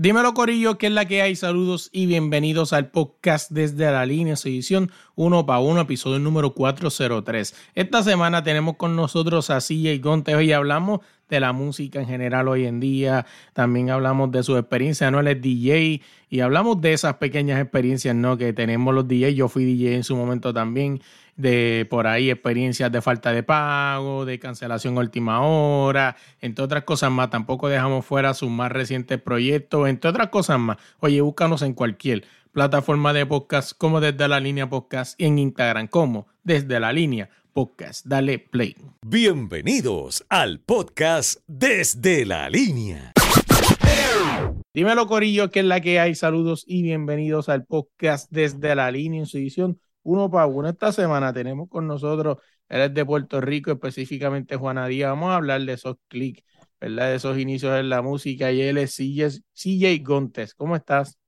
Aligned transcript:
Dímelo 0.00 0.32
Corillo, 0.32 0.78
¿qué 0.78 0.86
es 0.86 0.92
la 0.92 1.06
que 1.06 1.22
hay? 1.22 1.34
Saludos 1.34 1.90
y 1.92 2.06
bienvenidos 2.06 2.72
al 2.72 2.88
podcast 2.88 3.50
desde 3.50 3.90
la 3.90 4.06
línea, 4.06 4.36
su 4.36 4.46
edición 4.46 4.92
1 5.16 5.44
para 5.44 5.58
1, 5.58 5.80
episodio 5.80 6.20
número 6.20 6.54
403. 6.54 7.52
Esta 7.74 8.04
semana 8.04 8.44
tenemos 8.44 8.76
con 8.76 8.94
nosotros 8.94 9.50
a 9.50 9.58
CJ 9.58 10.00
Gonte. 10.00 10.36
Hoy 10.36 10.52
hablamos 10.52 11.00
de 11.28 11.40
la 11.40 11.52
música 11.52 12.00
en 12.00 12.06
general 12.06 12.46
hoy 12.46 12.66
en 12.66 12.78
día, 12.78 13.26
también 13.54 13.90
hablamos 13.90 14.30
de 14.30 14.44
su 14.44 14.56
experiencia, 14.56 15.10
¿no? 15.10 15.18
Él 15.18 15.26
es 15.26 15.42
DJ 15.42 16.00
y 16.30 16.40
hablamos 16.42 16.80
de 16.80 16.92
esas 16.92 17.14
pequeñas 17.14 17.60
experiencias, 17.60 18.14
¿no? 18.14 18.36
Que 18.36 18.52
tenemos 18.52 18.94
los 18.94 19.08
DJs, 19.08 19.34
yo 19.34 19.48
fui 19.48 19.64
DJ 19.64 19.96
en 19.96 20.04
su 20.04 20.14
momento 20.14 20.54
también 20.54 21.00
de 21.38 21.86
por 21.88 22.06
ahí 22.06 22.30
experiencias 22.30 22.92
de 22.92 23.00
falta 23.00 23.32
de 23.32 23.42
pago, 23.42 24.26
de 24.26 24.38
cancelación 24.38 24.98
última 24.98 25.40
hora, 25.40 26.16
entre 26.40 26.64
otras 26.64 26.84
cosas 26.84 27.10
más. 27.10 27.30
Tampoco 27.30 27.68
dejamos 27.68 28.04
fuera 28.04 28.34
sus 28.34 28.50
más 28.50 28.70
recientes 28.70 29.22
proyectos, 29.22 29.88
entre 29.88 30.10
otras 30.10 30.28
cosas 30.28 30.58
más. 30.58 30.76
Oye, 30.98 31.22
búscanos 31.22 31.62
en 31.62 31.72
cualquier 31.72 32.24
plataforma 32.52 33.12
de 33.12 33.24
podcast 33.24 33.72
como 33.78 34.00
desde 34.00 34.26
la 34.26 34.40
línea 34.40 34.68
podcast 34.68 35.18
y 35.18 35.26
en 35.26 35.38
Instagram 35.38 35.86
como 35.86 36.26
desde 36.42 36.80
la 36.80 36.92
línea 36.92 37.30
podcast. 37.52 38.04
Dale 38.04 38.40
play. 38.40 38.74
Bienvenidos 39.06 40.24
al 40.28 40.58
podcast 40.58 41.40
desde 41.46 42.26
la 42.26 42.50
línea. 42.50 43.12
Dímelo 44.74 45.06
Corillo, 45.06 45.50
que 45.50 45.60
es 45.60 45.66
la 45.66 45.80
que 45.80 46.00
hay. 46.00 46.16
Saludos 46.16 46.64
y 46.66 46.82
bienvenidos 46.82 47.48
al 47.48 47.64
podcast 47.64 48.28
desde 48.30 48.74
la 48.74 48.90
línea 48.90 49.20
en 49.20 49.26
su 49.26 49.38
edición 49.38 49.80
uno 50.08 50.30
para 50.30 50.46
uno. 50.46 50.68
Esta 50.68 50.90
semana 50.90 51.32
tenemos 51.34 51.68
con 51.68 51.86
nosotros, 51.86 52.38
él 52.68 52.80
es 52.80 52.94
de 52.94 53.04
Puerto 53.04 53.40
Rico, 53.42 53.70
específicamente 53.70 54.56
Juana 54.56 54.86
Díaz. 54.86 55.10
Vamos 55.10 55.30
a 55.30 55.36
hablar 55.36 55.60
de 55.60 55.74
esos 55.74 55.96
clics, 56.08 56.42
¿verdad? 56.80 57.08
De 57.08 57.16
esos 57.16 57.36
inicios 57.36 57.78
en 57.78 57.90
la 57.90 58.00
música. 58.00 58.50
Y 58.50 58.62
él 58.62 58.78
es 58.78 58.94
CJ, 58.96 59.42
CJ 59.52 60.02
Gontes. 60.02 60.54
¿Cómo 60.54 60.76
estás? 60.76 61.18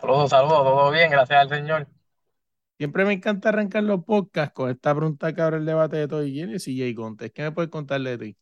Saludos, 0.00 0.30
saludos, 0.30 0.58
todo 0.64 0.90
bien, 0.90 1.10
gracias 1.10 1.40
al 1.40 1.48
Señor. 1.48 1.86
Siempre 2.76 3.06
me 3.06 3.14
encanta 3.14 3.48
arrancar 3.48 3.82
los 3.82 4.04
podcasts 4.04 4.54
con 4.54 4.70
esta 4.70 4.94
pregunta 4.94 5.34
que 5.34 5.40
abre 5.40 5.56
el 5.56 5.64
debate 5.64 5.96
de 5.96 6.08
todo. 6.08 6.24
¿Y 6.24 6.58
CJ 6.58 6.94
Gontes? 6.94 7.32
¿Qué 7.32 7.42
me 7.42 7.52
puedes 7.52 7.70
contar 7.70 8.02
de 8.02 8.18
ti? 8.18 8.36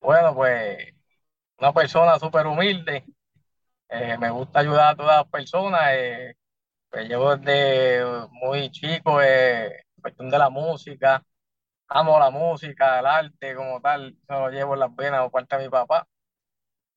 Bueno, 0.00 0.32
pues 0.32 0.94
una 1.58 1.72
persona 1.72 2.18
súper 2.20 2.46
humilde. 2.46 3.04
Eh, 3.88 4.16
me 4.18 4.30
gusta 4.30 4.60
ayudar 4.60 4.94
a 4.94 4.96
todas 4.96 5.16
las 5.18 5.28
personas. 5.28 5.82
Eh, 5.92 6.36
pues 6.96 7.08
llevo 7.10 7.36
desde 7.36 8.02
muy 8.32 8.70
chico, 8.70 9.20
eh, 9.20 9.84
cuestión 10.00 10.30
de 10.30 10.38
la 10.38 10.48
música, 10.48 11.22
amo 11.88 12.18
la 12.18 12.30
música, 12.30 13.00
el 13.00 13.06
arte 13.06 13.54
como 13.56 13.80
tal, 13.82 14.16
lo 14.28 14.50
llevo 14.50 14.74
en 14.74 14.80
las 14.80 14.96
venas 14.96 15.22
por 15.22 15.32
parte 15.32 15.56
de 15.58 15.64
mi 15.64 15.70
papá. 15.70 16.08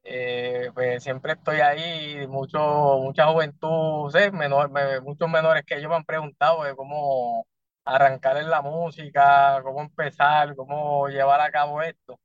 Eh, 0.04 0.72
pues 0.74 1.04
siempre 1.04 1.34
estoy 1.34 1.60
ahí, 1.62 2.28
mucho, 2.28 2.60
mucha 3.02 3.28
juventud, 3.28 4.12
sé, 4.12 4.32
menor, 4.32 4.72
muchos 5.04 5.30
menores 5.30 5.64
que 5.66 5.78
ellos 5.78 5.90
me 5.90 5.98
han 5.98 6.06
preguntado 6.06 6.64
de 6.64 6.76
cómo 6.76 7.48
arrancar 7.86 8.38
en 8.38 8.50
la 8.50 8.62
música, 8.62 9.62
cómo 9.64 9.82
empezar, 9.82 10.56
cómo 10.56 11.10
llevar 11.10 11.42
a 11.42 11.52
cabo 11.52 11.82
esto. 11.82 12.20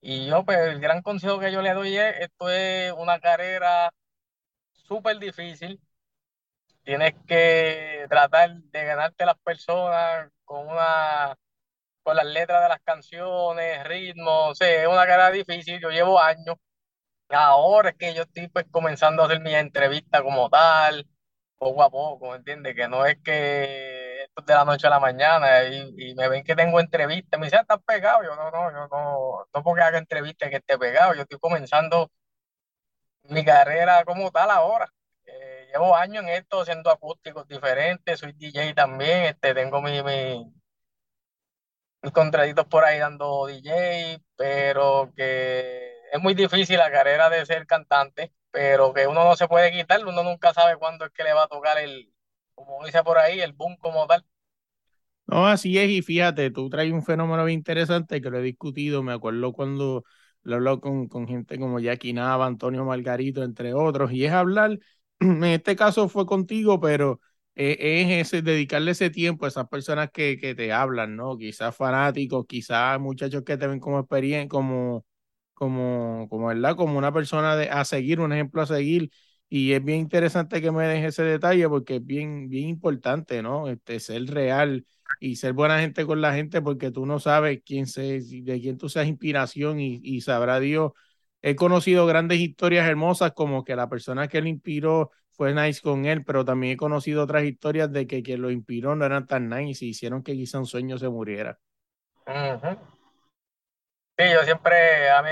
Y 0.00 0.26
yo, 0.28 0.44
pues, 0.44 0.58
el 0.58 0.80
gran 0.80 1.02
consejo 1.02 1.38
que 1.40 1.52
yo 1.52 1.62
le 1.62 1.74
doy 1.74 1.96
es, 1.96 2.16
esto 2.20 2.50
es 2.50 2.92
una 2.94 3.20
carrera 3.20 3.90
súper 4.72 5.18
difícil, 5.18 5.80
tienes 6.88 7.12
que 7.26 8.06
tratar 8.08 8.50
de 8.50 8.84
ganarte 8.84 9.26
las 9.26 9.38
personas 9.40 10.30
con 10.46 10.68
una 10.68 11.36
con 12.02 12.16
las 12.16 12.26
letras 12.26 12.62
de 12.62 12.68
las 12.70 12.80
canciones, 12.80 13.84
ritmo, 13.84 14.48
o 14.48 14.54
sea, 14.54 14.82
es 14.82 14.88
una 14.88 15.06
carrera 15.06 15.30
difícil, 15.30 15.80
yo 15.80 15.90
llevo 15.90 16.18
años. 16.18 16.56
Ahora 17.30 17.90
es 17.90 17.96
que 17.96 18.14
yo 18.14 18.22
estoy 18.22 18.48
pues 18.48 18.66
comenzando 18.70 19.22
a 19.22 19.26
hacer 19.26 19.40
mi 19.40 19.54
entrevista 19.54 20.22
como 20.22 20.48
tal, 20.50 21.06
poco 21.58 21.82
a 21.82 21.90
poco, 21.90 22.34
¿entiendes? 22.34 22.74
Que 22.74 22.88
no 22.88 23.06
es 23.06 23.18
que 23.22 24.24
esto 24.24 24.40
es 24.40 24.46
de 24.46 24.54
la 24.54 24.64
noche 24.64 24.86
a 24.86 24.90
la 24.90 25.00
mañana 25.00 25.64
y, 25.64 26.14
me 26.14 26.28
ven 26.28 26.44
que 26.44 26.56
tengo 26.56 26.80
entrevista, 26.80 27.38
me 27.38 27.46
dicen, 27.46 27.60
ah, 27.60 27.62
¿estás 27.62 27.82
pegado? 27.86 28.22
Yo 28.24 28.34
no, 28.36 28.50
no, 28.50 28.70
yo 28.72 28.88
no, 28.88 29.46
no 29.54 29.62
porque 29.62 29.82
haga 29.82 29.98
entrevista 29.98 30.50
que 30.50 30.56
esté 30.56 30.78
pegado, 30.78 31.14
yo 31.14 31.22
estoy 31.22 31.38
comenzando 31.38 32.10
mi 33.24 33.44
carrera 33.44 34.04
como 34.04 34.30
tal 34.30 34.50
ahora 34.50 34.90
llevo 35.68 35.94
años 35.96 36.24
en 36.24 36.30
esto 36.30 36.60
haciendo 36.62 36.90
acústicos 36.90 37.46
diferentes, 37.48 38.20
soy 38.20 38.32
DJ 38.32 38.74
también, 38.74 39.24
este, 39.24 39.54
tengo 39.54 39.80
mi, 39.82 40.02
mi, 40.02 40.52
mis 42.02 42.12
contraditos 42.12 42.66
por 42.66 42.84
ahí 42.84 42.98
dando 42.98 43.46
DJ, 43.46 44.22
pero 44.36 45.12
que 45.16 45.92
es 46.12 46.20
muy 46.20 46.34
difícil 46.34 46.78
la 46.78 46.90
carrera 46.90 47.28
de 47.30 47.44
ser 47.46 47.66
cantante, 47.66 48.32
pero 48.50 48.92
que 48.94 49.06
uno 49.06 49.24
no 49.24 49.36
se 49.36 49.48
puede 49.48 49.72
quitar, 49.72 50.04
uno 50.06 50.22
nunca 50.22 50.54
sabe 50.54 50.76
cuándo 50.76 51.04
es 51.06 51.12
que 51.12 51.24
le 51.24 51.32
va 51.32 51.44
a 51.44 51.48
tocar 51.48 51.78
el, 51.78 52.12
como 52.54 52.84
dice 52.86 53.02
por 53.04 53.18
ahí, 53.18 53.40
el 53.40 53.52
boom 53.52 53.76
como 53.76 54.06
tal. 54.06 54.24
No, 55.26 55.46
así 55.46 55.76
es, 55.78 55.90
y 55.90 56.00
fíjate, 56.02 56.50
tú 56.50 56.70
traes 56.70 56.90
un 56.92 57.04
fenómeno 57.04 57.44
bien 57.44 57.58
interesante 57.58 58.20
que 58.22 58.30
lo 58.30 58.38
he 58.38 58.42
discutido, 58.42 59.02
me 59.02 59.12
acuerdo 59.12 59.52
cuando 59.52 60.04
lo 60.42 60.54
hablo 60.56 60.80
con, 60.80 61.06
con 61.08 61.28
gente 61.28 61.58
como 61.58 61.78
Jackie 61.80 62.14
Nava, 62.14 62.46
Antonio 62.46 62.84
Margarito, 62.86 63.42
entre 63.44 63.74
otros, 63.74 64.10
y 64.12 64.24
es 64.24 64.32
hablar 64.32 64.78
en 65.20 65.44
este 65.44 65.76
caso 65.76 66.08
fue 66.08 66.26
contigo, 66.26 66.80
pero 66.80 67.20
eh, 67.54 67.76
es 68.20 68.26
ese, 68.28 68.42
dedicarle 68.42 68.92
ese 68.92 69.10
tiempo 69.10 69.44
a 69.44 69.48
esas 69.48 69.68
personas 69.68 70.10
que, 70.12 70.38
que 70.38 70.54
te 70.54 70.72
hablan, 70.72 71.16
¿no? 71.16 71.36
Quizás 71.36 71.74
fanáticos, 71.76 72.46
quizás 72.46 73.00
muchachos 73.00 73.42
que 73.44 73.56
te 73.56 73.66
ven 73.66 73.80
como 73.80 73.98
experiencia, 74.00 74.48
como, 74.48 75.04
como, 75.54 76.26
como, 76.30 76.46
¿verdad? 76.48 76.76
Como 76.76 76.98
una 76.98 77.12
persona 77.12 77.56
de, 77.56 77.68
a 77.70 77.84
seguir, 77.84 78.20
un 78.20 78.32
ejemplo 78.32 78.62
a 78.62 78.66
seguir. 78.66 79.10
Y 79.50 79.72
es 79.72 79.82
bien 79.82 80.00
interesante 80.00 80.60
que 80.60 80.70
me 80.70 80.86
dejes 80.86 81.14
ese 81.14 81.22
detalle 81.24 81.68
porque 81.68 81.96
es 81.96 82.04
bien, 82.06 82.48
bien 82.50 82.68
importante, 82.68 83.42
¿no? 83.42 83.68
Este, 83.68 83.98
ser 84.00 84.26
real 84.26 84.86
y 85.20 85.36
ser 85.36 85.54
buena 85.54 85.80
gente 85.80 86.04
con 86.06 86.20
la 86.20 86.34
gente 86.34 86.60
porque 86.60 86.90
tú 86.90 87.06
no 87.06 87.18
sabes 87.18 87.60
quién 87.64 87.86
se, 87.86 88.20
de 88.20 88.60
quién 88.60 88.76
tú 88.78 88.88
seas 88.90 89.06
inspiración 89.08 89.80
y, 89.80 90.00
y 90.02 90.20
sabrá 90.20 90.60
Dios 90.60 90.92
he 91.50 91.56
conocido 91.56 92.06
grandes 92.06 92.38
historias 92.38 92.88
hermosas 92.88 93.32
como 93.32 93.64
que 93.64 93.76
la 93.76 93.88
persona 93.88 94.28
que 94.28 94.40
lo 94.40 94.48
inspiró 94.48 95.10
fue 95.30 95.54
nice 95.54 95.80
con 95.80 96.04
él, 96.06 96.24
pero 96.24 96.44
también 96.44 96.74
he 96.74 96.76
conocido 96.76 97.22
otras 97.22 97.44
historias 97.44 97.92
de 97.92 98.06
que 98.06 98.22
quien 98.22 98.42
lo 98.42 98.50
inspiró 98.50 98.96
no 98.96 99.04
eran 99.04 99.26
tan 99.26 99.48
nice 99.48 99.84
y 99.84 99.90
hicieron 99.90 100.22
que 100.22 100.32
quizá 100.32 100.58
un 100.58 100.66
sueño 100.66 100.98
se 100.98 101.08
muriera. 101.08 101.58
Sí, 104.16 104.24
yo 104.32 104.42
siempre, 104.42 105.10
a 105.10 105.22
mí, 105.22 105.30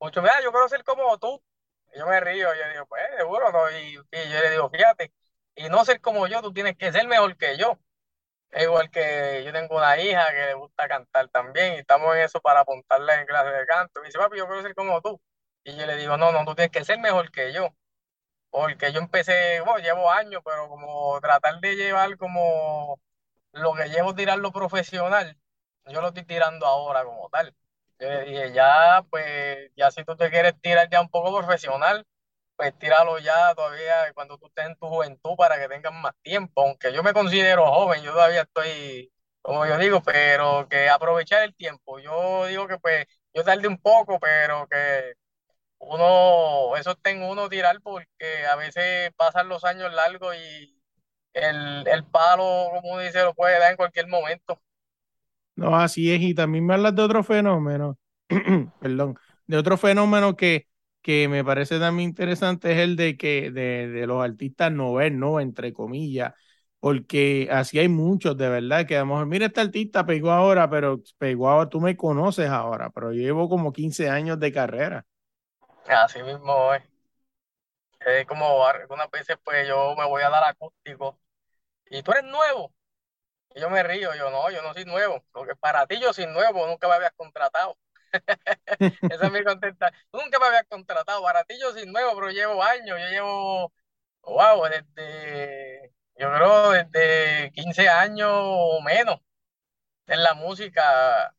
mucho, 0.00 0.22
mira, 0.22 0.42
yo 0.42 0.50
quiero 0.52 0.68
ser 0.68 0.84
como 0.84 1.18
tú. 1.18 1.42
Yo 1.96 2.06
me 2.06 2.20
río, 2.20 2.48
yo 2.54 2.72
digo, 2.72 2.86
pues, 2.86 3.02
seguro, 3.16 3.50
¿no? 3.52 3.70
Y, 3.70 3.94
y 3.94 4.32
yo 4.32 4.40
le 4.40 4.50
digo, 4.50 4.70
fíjate, 4.70 5.12
y 5.56 5.68
no 5.68 5.84
ser 5.84 6.00
como 6.00 6.26
yo, 6.28 6.42
tú 6.42 6.52
tienes 6.52 6.76
que 6.76 6.92
ser 6.92 7.06
mejor 7.08 7.36
que 7.36 7.56
yo. 7.56 7.78
Es 8.50 8.64
igual 8.64 8.90
que 8.90 9.42
yo 9.44 9.52
tengo 9.52 9.76
una 9.76 9.96
hija 9.98 10.28
que 10.30 10.46
le 10.46 10.54
gusta 10.54 10.88
cantar 10.88 11.28
también 11.28 11.74
y 11.74 11.76
estamos 11.78 12.14
en 12.16 12.22
eso 12.22 12.40
para 12.40 12.60
apuntarla 12.60 13.20
en 13.20 13.26
clase 13.26 13.50
de 13.50 13.66
canto. 13.66 14.02
Y 14.02 14.06
dice, 14.06 14.18
papi, 14.18 14.38
yo 14.38 14.46
quiero 14.46 14.62
ser 14.62 14.74
como 14.74 15.00
tú. 15.00 15.20
Y 15.64 15.76
yo 15.76 15.86
le 15.86 15.96
digo, 15.96 16.16
no, 16.16 16.32
no, 16.32 16.44
tú 16.44 16.54
tienes 16.54 16.72
que 16.72 16.84
ser 16.84 16.98
mejor 16.98 17.30
que 17.30 17.52
yo. 17.52 17.74
Porque 18.50 18.92
yo 18.92 19.00
empecé, 19.00 19.60
bueno, 19.62 19.78
llevo 19.80 20.10
años, 20.10 20.42
pero 20.44 20.68
como 20.68 21.20
tratar 21.20 21.60
de 21.60 21.76
llevar 21.76 22.16
como 22.18 23.00
lo 23.52 23.74
que 23.74 23.88
llevo 23.90 24.14
tirarlo 24.14 24.52
profesional, 24.52 25.38
yo 25.86 26.00
lo 26.00 26.08
estoy 26.08 26.24
tirando 26.24 26.66
ahora 26.66 27.04
como 27.04 27.28
tal. 27.30 27.54
Yo 27.98 28.08
le 28.08 28.24
dije, 28.24 28.52
ya, 28.52 29.04
pues, 29.10 29.70
ya 29.76 29.90
si 29.90 30.04
tú 30.04 30.16
te 30.16 30.30
quieres 30.30 30.60
tirar 30.60 30.88
ya 30.90 31.00
un 31.00 31.10
poco 31.10 31.36
profesional, 31.38 32.06
pues 32.60 32.78
tíralo 32.78 33.18
ya 33.18 33.54
todavía 33.54 34.12
cuando 34.14 34.36
tú 34.38 34.46
estés 34.48 34.66
en 34.66 34.76
tu 34.76 34.86
juventud 34.88 35.34
para 35.36 35.58
que 35.58 35.68
tengas 35.68 35.92
más 35.94 36.12
tiempo, 36.22 36.62
aunque 36.62 36.92
yo 36.92 37.02
me 37.02 37.14
considero 37.14 37.66
joven, 37.66 38.02
yo 38.02 38.12
todavía 38.12 38.42
estoy, 38.42 39.10
como 39.42 39.64
yo 39.66 39.78
digo, 39.78 40.02
pero 40.02 40.68
que 40.68 40.90
aprovechar 40.90 41.42
el 41.42 41.54
tiempo. 41.56 41.98
Yo 42.00 42.46
digo 42.46 42.68
que 42.68 42.78
pues 42.78 43.06
yo 43.34 43.44
tardé 43.44 43.66
un 43.68 43.78
poco, 43.78 44.20
pero 44.20 44.68
que 44.68 45.14
uno, 45.78 46.76
eso 46.76 46.94
tengo 46.96 47.30
uno 47.30 47.48
tirar 47.48 47.80
porque 47.82 48.46
a 48.50 48.56
veces 48.56 49.12
pasan 49.16 49.48
los 49.48 49.64
años 49.64 49.92
largos 49.94 50.36
y 50.36 50.80
el, 51.34 51.86
el 51.88 52.04
palo, 52.06 52.70
como 52.82 52.98
dice, 53.00 53.22
lo 53.24 53.34
puede 53.34 53.58
dar 53.60 53.72
en 53.72 53.76
cualquier 53.78 54.08
momento. 54.08 54.60
No, 55.56 55.76
así 55.76 56.10
es, 56.12 56.20
y 56.22 56.34
también 56.34 56.64
me 56.66 56.74
hablas 56.74 56.94
de 56.96 57.02
otro 57.02 57.22
fenómeno, 57.22 57.98
perdón, 58.80 59.16
de 59.46 59.56
otro 59.58 59.76
fenómeno 59.76 60.34
que 60.36 60.66
que 61.02 61.28
me 61.28 61.44
parece 61.44 61.78
también 61.78 62.10
interesante 62.10 62.72
es 62.72 62.78
el 62.78 62.96
de 62.96 63.16
que 63.16 63.50
de, 63.50 63.88
de 63.88 64.06
los 64.06 64.22
artistas 64.22 64.72
novel, 64.72 65.18
¿no? 65.18 65.40
Entre 65.40 65.72
comillas, 65.72 66.34
porque 66.80 67.48
así 67.50 67.78
hay 67.78 67.88
muchos 67.88 68.36
de 68.36 68.48
verdad 68.48 68.86
que 68.86 68.96
a 68.96 69.00
lo 69.00 69.06
mejor, 69.06 69.26
mira, 69.26 69.46
este 69.46 69.60
artista 69.60 70.06
pegó 70.06 70.30
ahora, 70.32 70.68
pero 70.70 71.02
pegó 71.18 71.48
ahora, 71.50 71.68
tú 71.70 71.80
me 71.80 71.96
conoces 71.96 72.48
ahora, 72.50 72.90
pero 72.90 73.12
llevo 73.12 73.48
como 73.48 73.72
15 73.72 74.08
años 74.10 74.38
de 74.40 74.52
carrera. 74.52 75.06
Así 75.88 76.22
mismo 76.22 76.72
es. 76.74 76.82
Es 78.00 78.26
como 78.26 78.66
algunas 78.66 79.10
veces 79.10 79.36
pues 79.44 79.66
yo 79.68 79.94
me 79.96 80.06
voy 80.06 80.22
a 80.22 80.30
dar 80.30 80.44
acústico 80.44 81.18
y 81.86 82.02
tú 82.02 82.12
eres 82.12 82.24
nuevo. 82.24 82.72
Y 83.54 83.60
yo 83.60 83.70
me 83.70 83.82
río, 83.82 84.14
yo 84.16 84.30
no, 84.30 84.50
yo 84.50 84.62
no 84.62 84.74
soy 84.74 84.84
nuevo, 84.86 85.24
porque 85.32 85.56
para 85.56 85.86
ti 85.86 86.00
yo 86.00 86.12
soy 86.12 86.26
nuevo, 86.26 86.66
nunca 86.66 86.88
me 86.88 86.94
habías 86.94 87.12
contratado. 87.16 87.76
Esa 89.08 89.26
es 89.26 89.32
mi 89.32 89.42
contesta. 89.44 89.92
Nunca 90.12 90.38
me 90.38 90.46
habías 90.46 90.64
contratado, 90.68 91.22
para 91.22 91.44
ti 91.44 91.54
yo 91.60 91.72
soy 91.72 91.86
nuevo, 91.86 92.14
pero 92.14 92.30
llevo 92.30 92.62
años, 92.62 92.98
yo 93.00 93.08
llevo, 93.08 93.72
wow, 94.22 94.64
desde, 94.68 95.92
yo 96.16 96.32
creo 96.32 96.70
desde 96.72 97.52
15 97.52 97.88
años 97.88 98.30
o 98.32 98.80
menos 98.82 99.20
en 100.06 100.22
la 100.22 100.34
música 100.34 101.34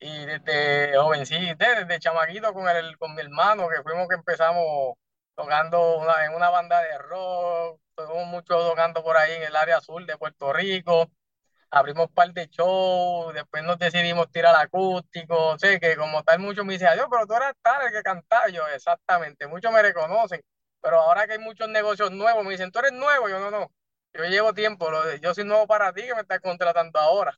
y 0.00 0.26
desde 0.26 0.96
jovencito, 0.98 1.56
desde 1.64 2.00
chamaquito 2.00 2.52
con, 2.54 2.68
el, 2.68 2.98
con 2.98 3.14
mi 3.14 3.22
hermano, 3.22 3.68
que 3.68 3.82
fuimos 3.82 4.08
que 4.08 4.14
empezamos 4.16 4.96
tocando 5.36 6.02
en 6.24 6.34
una 6.34 6.50
banda 6.50 6.82
de 6.82 6.98
rock, 6.98 7.80
estuvimos 7.96 8.26
mucho 8.28 8.58
tocando 8.68 9.02
por 9.04 9.16
ahí 9.16 9.34
en 9.34 9.44
el 9.44 9.56
área 9.56 9.80
sur 9.80 10.04
de 10.06 10.18
Puerto 10.18 10.52
Rico, 10.52 11.10
abrimos 11.74 12.06
un 12.08 12.14
par 12.14 12.32
de 12.32 12.46
shows, 12.46 13.34
después 13.34 13.64
nos 13.64 13.78
decidimos 13.78 14.30
tirar 14.30 14.54
acústico, 14.54 15.58
sé 15.58 15.80
que 15.80 15.96
como 15.96 16.22
tal 16.22 16.38
muchos 16.38 16.64
me 16.64 16.74
dicen, 16.74 16.88
adiós, 16.88 17.06
pero 17.10 17.26
tú 17.26 17.34
eras 17.34 17.52
tal 17.62 17.86
el 17.86 17.92
que 17.92 18.02
cantaba, 18.02 18.48
yo 18.48 18.66
exactamente, 18.68 19.48
muchos 19.48 19.72
me 19.72 19.82
reconocen, 19.82 20.40
pero 20.80 21.00
ahora 21.00 21.26
que 21.26 21.32
hay 21.32 21.38
muchos 21.40 21.68
negocios 21.68 22.12
nuevos, 22.12 22.44
me 22.44 22.52
dicen, 22.52 22.70
tú 22.70 22.78
eres 22.78 22.92
nuevo, 22.92 23.28
yo 23.28 23.40
no, 23.40 23.50
no, 23.50 23.72
yo 24.12 24.24
llevo 24.24 24.54
tiempo, 24.54 24.88
yo 25.20 25.34
soy 25.34 25.44
nuevo 25.44 25.66
para 25.66 25.92
ti 25.92 26.02
que 26.02 26.14
me 26.14 26.20
estás 26.20 26.40
contratando 26.40 26.98
ahora. 27.00 27.36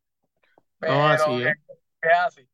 Pero, 0.79 0.93
no, 0.93 1.09
así 1.09 1.43
es. 1.43 1.55
así. 2.27 2.49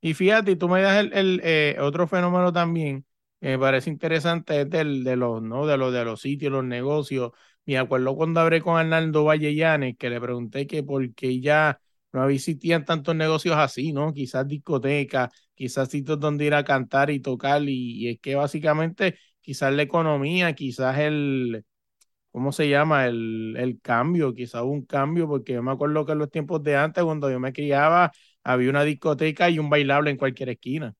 Y 0.00 0.14
fíjate, 0.14 0.54
tú 0.54 0.68
me 0.68 0.82
das 0.82 0.98
el, 0.98 1.12
el 1.12 1.40
eh, 1.42 1.76
otro 1.80 2.06
fenómeno 2.06 2.52
también, 2.52 3.04
me 3.40 3.58
parece 3.58 3.90
interesante 3.90 4.60
es 4.60 4.70
del, 4.70 5.02
de 5.02 5.16
los, 5.16 5.42
¿no? 5.42 5.66
De 5.66 5.76
los, 5.76 5.92
de 5.92 6.04
los 6.04 6.20
sitios, 6.20 6.52
los 6.52 6.62
negocios. 6.62 7.32
Me 7.64 7.78
acuerdo 7.78 8.16
cuando 8.16 8.40
hablé 8.40 8.60
con 8.60 8.76
Arnaldo 8.76 9.24
Vallellanes, 9.24 9.96
que 9.96 10.10
le 10.10 10.20
pregunté 10.20 10.66
que 10.66 10.82
por 10.82 11.14
qué 11.14 11.40
ya 11.40 11.78
no 12.12 12.28
existían 12.28 12.84
tantos 12.84 13.14
negocios 13.14 13.56
así, 13.56 13.92
¿no? 13.92 14.12
Quizás 14.12 14.46
discotecas, 14.48 15.30
quizás 15.54 15.88
sitios 15.88 16.18
donde 16.18 16.44
ir 16.46 16.54
a 16.54 16.64
cantar 16.64 17.10
y 17.10 17.20
tocar, 17.20 17.62
y, 17.64 18.08
es 18.08 18.20
que 18.20 18.34
básicamente 18.34 19.16
quizás 19.40 19.72
la 19.72 19.82
economía, 19.82 20.54
quizás 20.54 20.98
el, 20.98 21.64
¿cómo 22.32 22.52
se 22.52 22.68
llama? 22.68 23.06
El, 23.06 23.56
el 23.56 23.80
cambio, 23.80 24.34
quizás 24.34 24.62
un 24.62 24.84
cambio, 24.84 25.28
porque 25.28 25.54
yo 25.54 25.62
me 25.62 25.72
acuerdo 25.72 26.04
que 26.04 26.12
en 26.12 26.18
los 26.18 26.30
tiempos 26.30 26.62
de 26.62 26.76
antes, 26.76 27.04
cuando 27.04 27.30
yo 27.30 27.40
me 27.40 27.52
criaba, 27.52 28.12
había 28.44 28.70
una 28.70 28.84
discoteca 28.84 29.50
y 29.50 29.58
un 29.58 29.70
bailable 29.70 30.10
en 30.10 30.16
cualquier 30.16 30.50
esquina. 30.50 30.94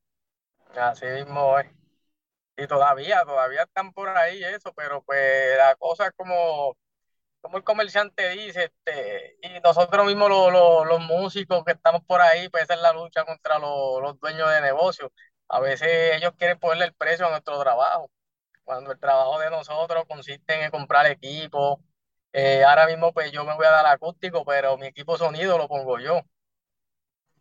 Así 0.76 1.06
mismo 1.06 1.58
es 1.58 1.66
y 2.56 2.66
todavía, 2.66 3.24
todavía 3.24 3.62
están 3.62 3.92
por 3.92 4.08
ahí 4.10 4.42
eso, 4.44 4.72
pero 4.74 5.02
pues 5.02 5.56
la 5.56 5.74
cosa 5.76 6.06
es 6.06 6.12
como, 6.16 6.76
como 7.40 7.58
el 7.58 7.64
comerciante 7.64 8.30
dice, 8.30 8.64
este, 8.86 9.38
y 9.42 9.60
nosotros 9.60 10.06
mismos 10.06 10.30
los, 10.30 11.00
músicos 11.00 11.64
que 11.64 11.72
estamos 11.72 12.02
por 12.04 12.20
ahí, 12.20 12.48
pues 12.48 12.64
esa 12.64 12.74
es 12.74 12.80
la 12.80 12.92
lucha 12.92 13.24
contra 13.24 13.58
los, 13.58 14.18
dueños 14.20 14.50
de 14.50 14.60
negocios. 14.62 15.10
A 15.48 15.60
veces 15.60 16.16
ellos 16.16 16.32
quieren 16.38 16.58
ponerle 16.58 16.86
el 16.86 16.94
precio 16.94 17.26
a 17.26 17.30
nuestro 17.30 17.60
trabajo, 17.60 18.10
cuando 18.64 18.92
el 18.92 19.00
trabajo 19.00 19.38
de 19.40 19.50
nosotros 19.50 20.04
consiste 20.08 20.64
en 20.64 20.70
comprar 20.70 21.06
equipo. 21.06 21.82
Eh, 22.32 22.64
ahora 22.64 22.86
mismo 22.86 23.12
pues 23.12 23.32
yo 23.32 23.44
me 23.44 23.54
voy 23.54 23.66
a 23.66 23.70
dar 23.70 23.86
acústico, 23.86 24.44
pero 24.44 24.78
mi 24.78 24.86
equipo 24.86 25.18
sonido 25.18 25.58
lo 25.58 25.68
pongo 25.68 25.98
yo. 25.98 26.22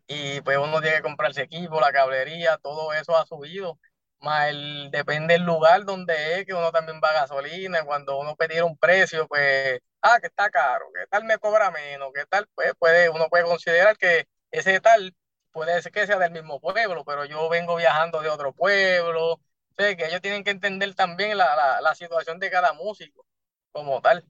Y 0.08 0.42
pues 0.42 0.58
uno 0.58 0.82
tiene 0.82 0.98
que 0.98 1.04
comprarse 1.04 1.44
equipo, 1.44 1.80
la 1.80 1.92
cablería, 1.92 2.58
todo 2.58 2.94
eso 2.94 3.16
ha 3.16 3.26
subido 3.26 3.80
más 4.22 4.50
el, 4.50 4.90
depende 4.92 5.34
del 5.34 5.44
lugar 5.44 5.86
donde 5.86 6.40
es, 6.40 6.46
que 6.46 6.54
uno 6.54 6.72
también 6.72 7.00
va 7.04 7.10
a 7.10 7.22
gasolina, 7.22 7.84
cuando 7.84 8.20
uno 8.20 8.36
pedir 8.36 8.64
un 8.64 8.78
precio, 8.78 9.28
pues, 9.28 9.80
ah, 10.02 10.20
que 10.20 10.28
está 10.28 10.50
caro, 10.50 10.86
que 10.94 11.08
tal 11.08 11.24
me 11.26 11.38
cobra 11.38 11.72
menos, 11.72 12.12
que 12.14 12.26
tal, 12.28 12.48
pues 12.56 12.74
puede, 12.78 13.10
uno 13.10 13.28
puede 13.30 13.44
considerar 13.46 13.98
que 13.98 14.26
ese 14.52 14.80
tal 14.80 15.16
puede 15.52 15.82
ser 15.82 15.92
que 15.92 16.08
sea 16.08 16.20
del 16.20 16.32
mismo 16.32 16.60
pueblo, 16.60 17.04
pero 17.06 17.26
yo 17.26 17.50
vengo 17.50 17.76
viajando 17.76 18.22
de 18.22 18.30
otro 18.30 18.54
pueblo, 18.54 19.42
sé 19.78 19.98
que 19.98 20.06
ellos 20.08 20.22
tienen 20.22 20.44
que 20.44 20.52
entender 20.52 20.94
también 20.96 21.38
la, 21.38 21.80
la, 21.82 21.96
situación 21.96 22.40
de 22.40 22.50
cada 22.50 22.74
músico 22.74 23.26
como 23.72 24.02
tal. 24.02 24.26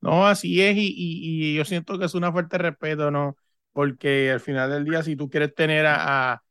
No, 0.00 0.26
así 0.26 0.62
es, 0.62 0.76
y, 0.76 0.94
y, 0.96 1.56
yo 1.56 1.64
siento 1.64 1.98
que 1.98 2.04
es 2.06 2.14
una 2.14 2.32
fuerte 2.32 2.58
respeto, 2.58 3.10
¿no? 3.10 3.36
Porque 3.72 4.30
al 4.30 4.40
final 4.40 4.70
del 4.70 4.84
día, 4.84 5.02
si 5.02 5.16
tú 5.16 5.28
quieres 5.28 5.54
tener 5.54 5.86
a 5.86 6.42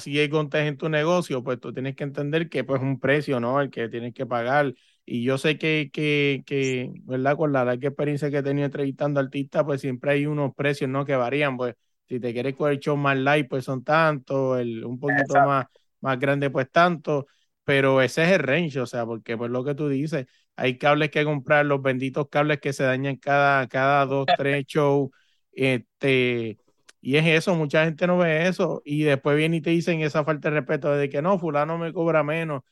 si 0.00 0.18
hay 0.18 0.28
contes 0.28 0.66
en 0.66 0.76
tu 0.76 0.88
negocio, 0.88 1.42
pues 1.42 1.60
tú 1.60 1.72
tienes 1.72 1.94
que 1.96 2.04
entender 2.04 2.48
que 2.48 2.64
pues 2.64 2.80
un 2.80 2.98
precio, 3.00 3.40
¿no? 3.40 3.60
El 3.60 3.70
que 3.70 3.88
tienes 3.88 4.14
que 4.14 4.26
pagar. 4.26 4.74
Y 5.04 5.22
yo 5.22 5.38
sé 5.38 5.58
que, 5.58 5.90
que, 5.92 6.42
que 6.46 6.90
¿verdad? 7.04 7.36
Con 7.36 7.52
la 7.52 7.64
larga 7.64 7.88
experiencia 7.88 8.30
que 8.30 8.38
he 8.38 8.42
tenido 8.42 8.66
entrevistando 8.66 9.20
artistas, 9.20 9.64
pues 9.64 9.80
siempre 9.80 10.12
hay 10.12 10.26
unos 10.26 10.54
precios, 10.54 10.90
¿no? 10.90 11.04
Que 11.04 11.16
varían, 11.16 11.56
pues 11.56 11.74
si 12.08 12.20
te 12.20 12.32
quieres 12.32 12.54
coger 12.56 12.78
show 12.78 12.96
más 12.96 13.18
light, 13.18 13.48
pues 13.48 13.64
son 13.64 13.84
tanto, 13.84 14.56
el, 14.58 14.84
un 14.84 14.98
poquito 14.98 15.34
más, 15.34 15.66
más 16.00 16.18
grande, 16.18 16.50
pues 16.50 16.70
tanto, 16.70 17.26
pero 17.64 18.00
ese 18.00 18.24
es 18.24 18.30
el 18.30 18.38
range, 18.40 18.80
o 18.80 18.86
sea, 18.86 19.04
porque 19.04 19.36
pues 19.36 19.50
lo 19.50 19.64
que 19.64 19.74
tú 19.74 19.88
dices, 19.88 20.26
hay 20.56 20.78
cables 20.78 21.10
que 21.10 21.24
comprar, 21.24 21.66
los 21.66 21.82
benditos 21.82 22.28
cables 22.30 22.60
que 22.60 22.72
se 22.72 22.84
dañan 22.84 23.16
cada, 23.16 23.68
cada 23.68 24.06
dos, 24.06 24.26
tres 24.36 24.64
shows, 24.66 25.10
este 25.52 26.58
y 27.00 27.16
es 27.16 27.26
eso, 27.26 27.54
mucha 27.54 27.84
gente 27.84 28.06
no 28.06 28.18
ve 28.18 28.48
eso 28.48 28.82
y 28.84 29.02
después 29.04 29.36
viene 29.36 29.56
y 29.58 29.60
te 29.60 29.70
dicen 29.70 30.00
esa 30.00 30.24
falta 30.24 30.50
de 30.50 30.56
respeto 30.60 30.92
de 30.92 31.08
que 31.08 31.22
no, 31.22 31.38
fulano 31.38 31.78
me 31.78 31.92
cobra 31.92 32.22
menos. 32.24 32.62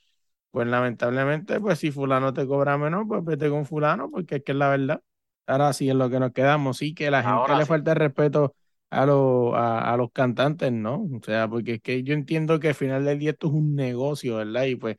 Pues 0.50 0.66
lamentablemente, 0.66 1.60
pues 1.60 1.78
si 1.78 1.90
fulano 1.90 2.32
te 2.32 2.46
cobra 2.46 2.78
menos, 2.78 3.04
pues 3.08 3.24
vete 3.24 3.50
con 3.50 3.66
fulano 3.66 4.10
porque 4.10 4.36
es 4.36 4.44
que 4.44 4.52
es 4.52 4.58
la 4.58 4.70
verdad. 4.70 5.02
Ahora 5.46 5.72
sí 5.72 5.88
es 5.88 5.94
lo 5.94 6.10
que 6.10 6.18
nos 6.20 6.32
quedamos, 6.32 6.78
sí 6.78 6.94
que 6.94 7.10
la 7.10 7.22
gente 7.22 7.54
le 7.56 7.66
falta 7.66 7.92
el 7.92 7.98
respeto 7.98 8.54
a, 8.90 9.06
los 9.06 9.54
a, 9.54 9.92
a, 9.92 9.96
los 9.96 10.10
cantantes, 10.12 10.72
¿no? 10.72 11.02
O 11.04 11.20
sea, 11.24 11.48
porque 11.48 11.74
es 11.74 11.82
que 11.82 12.02
yo 12.02 12.14
entiendo 12.14 12.58
que 12.58 12.68
al 12.68 12.74
final 12.74 13.04
del 13.04 13.18
día 13.18 13.30
esto 13.32 13.48
es 13.48 13.52
un 13.52 13.74
negocio, 13.76 14.36
¿verdad? 14.36 14.64
Y 14.64 14.76
pues 14.76 14.96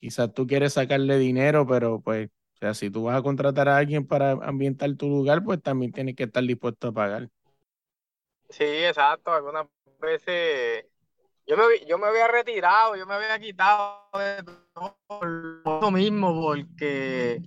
quizás 0.00 0.32
tú 0.34 0.46
quieres 0.46 0.74
sacarle 0.74 1.18
dinero, 1.18 1.66
pero 1.66 2.00
pues, 2.00 2.28
o 2.28 2.58
sea, 2.58 2.74
si 2.74 2.90
tú 2.90 3.04
vas 3.04 3.18
a 3.18 3.22
contratar 3.22 3.68
a 3.68 3.76
alguien 3.78 4.06
para 4.06 4.32
ambientar 4.32 4.94
tu 4.96 5.08
lugar, 5.08 5.44
pues 5.44 5.62
también 5.62 5.92
tienes 5.92 6.16
que 6.16 6.24
estar 6.24 6.44
dispuesto 6.44 6.88
a 6.88 6.92
pagar. 6.92 7.30
Sí, 8.48 8.64
exacto. 8.64 9.32
Algunas 9.32 9.66
veces 10.00 10.86
yo 11.46 11.56
me, 11.56 11.84
yo 11.86 11.98
me 11.98 12.06
había 12.06 12.28
retirado, 12.28 12.96
yo 12.96 13.06
me 13.06 13.14
había 13.14 13.38
quitado 13.38 14.08
de 14.14 14.42
todo 15.62 15.90
mismo 15.90 16.40
porque 16.42 17.40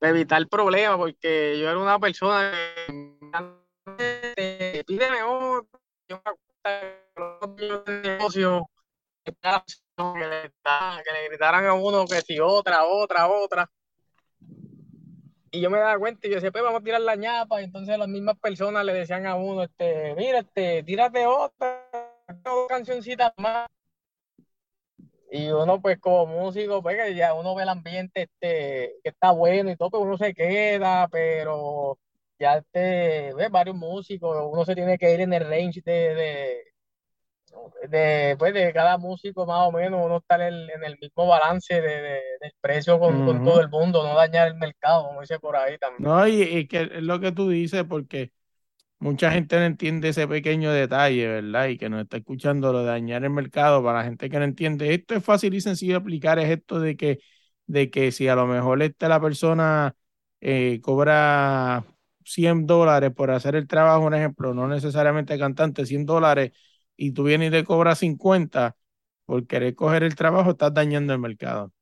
evitar 0.00 0.46
problemas, 0.48 0.96
porque 0.96 1.58
yo 1.58 1.68
era 1.68 1.78
una 1.78 1.98
persona 1.98 2.52
que 3.96 4.84
pídeme 4.86 5.22
otro, 5.22 5.68
yo 6.08 6.22
me 6.24 8.02
negocio 8.02 8.70
que 9.24 11.12
le 11.12 11.28
gritaran 11.28 11.66
a 11.66 11.74
uno 11.74 12.06
que 12.06 12.22
si 12.22 12.38
otra, 12.40 12.84
otra, 12.84 13.28
otra 13.28 13.70
y 15.58 15.60
yo 15.60 15.70
me 15.70 15.78
daba 15.78 15.98
cuenta 15.98 16.26
y 16.26 16.30
yo 16.30 16.36
decía, 16.36 16.52
pues 16.52 16.62
vamos 16.62 16.80
a 16.80 16.84
tirar 16.84 17.00
la 17.00 17.16
ñapa. 17.16 17.60
Y 17.60 17.64
entonces 17.64 17.98
las 17.98 18.08
mismas 18.08 18.38
personas 18.38 18.84
le 18.84 18.94
decían 18.94 19.26
a 19.26 19.34
uno, 19.36 19.64
este, 19.64 20.14
mira, 20.14 20.40
este, 20.40 20.82
tírate 20.84 21.26
otra, 21.26 21.84
otra 22.28 22.52
cancioncita 22.68 23.34
más. 23.36 23.66
Y 25.30 25.50
uno, 25.50 25.80
pues, 25.82 25.98
como 25.98 26.26
músico, 26.26 26.82
pues, 26.82 26.96
que 26.96 27.14
ya 27.14 27.34
uno 27.34 27.54
ve 27.54 27.64
el 27.64 27.68
ambiente 27.70 28.22
este, 28.22 28.94
que 29.02 29.10
está 29.10 29.32
bueno 29.32 29.70
y 29.70 29.76
todo, 29.76 29.90
pues 29.90 30.02
uno 30.02 30.16
se 30.16 30.32
queda, 30.34 31.08
pero 31.08 31.98
ya 32.38 32.58
este, 32.58 33.34
ve 33.34 33.48
varios 33.50 33.76
músicos, 33.76 34.36
uno 34.50 34.64
se 34.64 34.74
tiene 34.74 34.96
que 34.96 35.12
ir 35.12 35.20
en 35.20 35.32
el 35.32 35.48
range 35.48 35.82
de, 35.84 36.64
pues, 38.38 38.54
de 38.54 38.72
cada 38.72 38.98
músico 38.98 39.46
más 39.46 39.68
o 39.68 39.72
menos 39.72 40.00
uno 40.04 40.18
estar 40.18 40.40
en, 40.40 40.54
en 40.54 40.84
el 40.84 40.98
mismo 41.00 41.26
balance 41.26 41.74
de, 41.74 41.80
de, 41.80 42.20
del 42.40 42.52
precio 42.60 42.98
con, 42.98 43.24
con, 43.24 43.44
todo 43.44 43.60
el 43.60 43.68
mundo, 43.68 44.02
no 44.02 44.14
dañar 44.14 44.48
el 44.48 44.54
mercado, 44.54 45.06
como 45.06 45.20
dice 45.20 45.38
por 45.38 45.56
ahí 45.56 45.78
también. 45.78 46.08
No, 46.08 46.26
y, 46.26 46.42
y, 46.42 46.68
que 46.68 46.82
es 46.82 47.02
lo 47.02 47.20
que 47.20 47.32
tú 47.32 47.48
dices, 47.48 47.84
porque 47.88 48.32
mucha 48.98 49.30
gente 49.30 49.56
no 49.56 49.64
entiende 49.64 50.08
ese 50.08 50.26
pequeño 50.28 50.72
detalle, 50.72 51.26
¿verdad? 51.26 51.68
Y 51.68 51.78
que 51.78 51.88
nos 51.88 52.02
está 52.02 52.18
escuchando 52.18 52.72
lo 52.72 52.80
de 52.80 52.86
dañar 52.86 53.24
el 53.24 53.30
mercado, 53.30 53.82
para 53.82 53.98
la 53.98 54.04
gente 54.04 54.28
que 54.30 54.38
no 54.38 54.44
entiende, 54.44 54.94
esto 54.94 55.14
es 55.14 55.24
fácil 55.24 55.54
y 55.54 55.60
sencillo 55.60 55.94
de 55.94 55.98
aplicar, 55.98 56.38
es 56.38 56.50
esto 56.50 56.80
de 56.80 56.96
que, 56.96 57.20
de 57.66 57.90
que 57.90 58.12
si 58.12 58.28
a 58.28 58.34
lo 58.34 58.46
mejor 58.46 58.82
esta 58.82 59.08
la 59.08 59.20
persona 59.20 59.94
eh, 60.40 60.80
cobra 60.82 61.84
100 62.24 62.66
dólares 62.66 63.12
por 63.12 63.30
hacer 63.30 63.54
el 63.56 63.66
trabajo, 63.66 64.04
un 64.06 64.14
ejemplo, 64.14 64.54
no 64.54 64.68
necesariamente 64.68 65.38
cantante, 65.38 65.86
100 65.86 66.04
dólares 66.06 66.52
y 66.98 67.12
tú 67.12 67.22
vienes 67.22 67.48
y 67.48 67.52
te 67.52 67.64
cobras 67.64 68.00
50, 68.00 68.76
por 69.24 69.46
querer 69.46 69.74
coger 69.74 70.02
el 70.02 70.16
trabajo, 70.16 70.50
estás 70.50 70.74
dañando 70.74 71.14
el 71.14 71.20
mercado. 71.20 71.72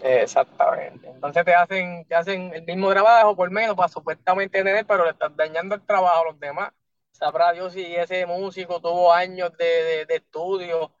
Exactamente. 0.00 1.08
Entonces 1.08 1.44
te 1.44 1.54
hacen, 1.54 2.06
te 2.06 2.14
hacen 2.14 2.54
el 2.54 2.62
mismo 2.62 2.88
trabajo 2.90 3.34
por 3.34 3.50
menos 3.50 3.74
para 3.74 3.88
supuestamente 3.88 4.62
tener, 4.62 4.86
pero 4.86 5.04
le 5.04 5.10
estás 5.10 5.34
dañando 5.36 5.74
el 5.74 5.82
trabajo 5.82 6.22
a 6.22 6.30
los 6.30 6.38
demás. 6.38 6.72
Sabrá 7.10 7.52
Dios 7.52 7.72
si 7.72 7.96
ese 7.96 8.24
músico 8.24 8.80
tuvo 8.80 9.12
años 9.12 9.50
de, 9.58 10.06
de, 10.06 10.14
estudio 10.14 10.92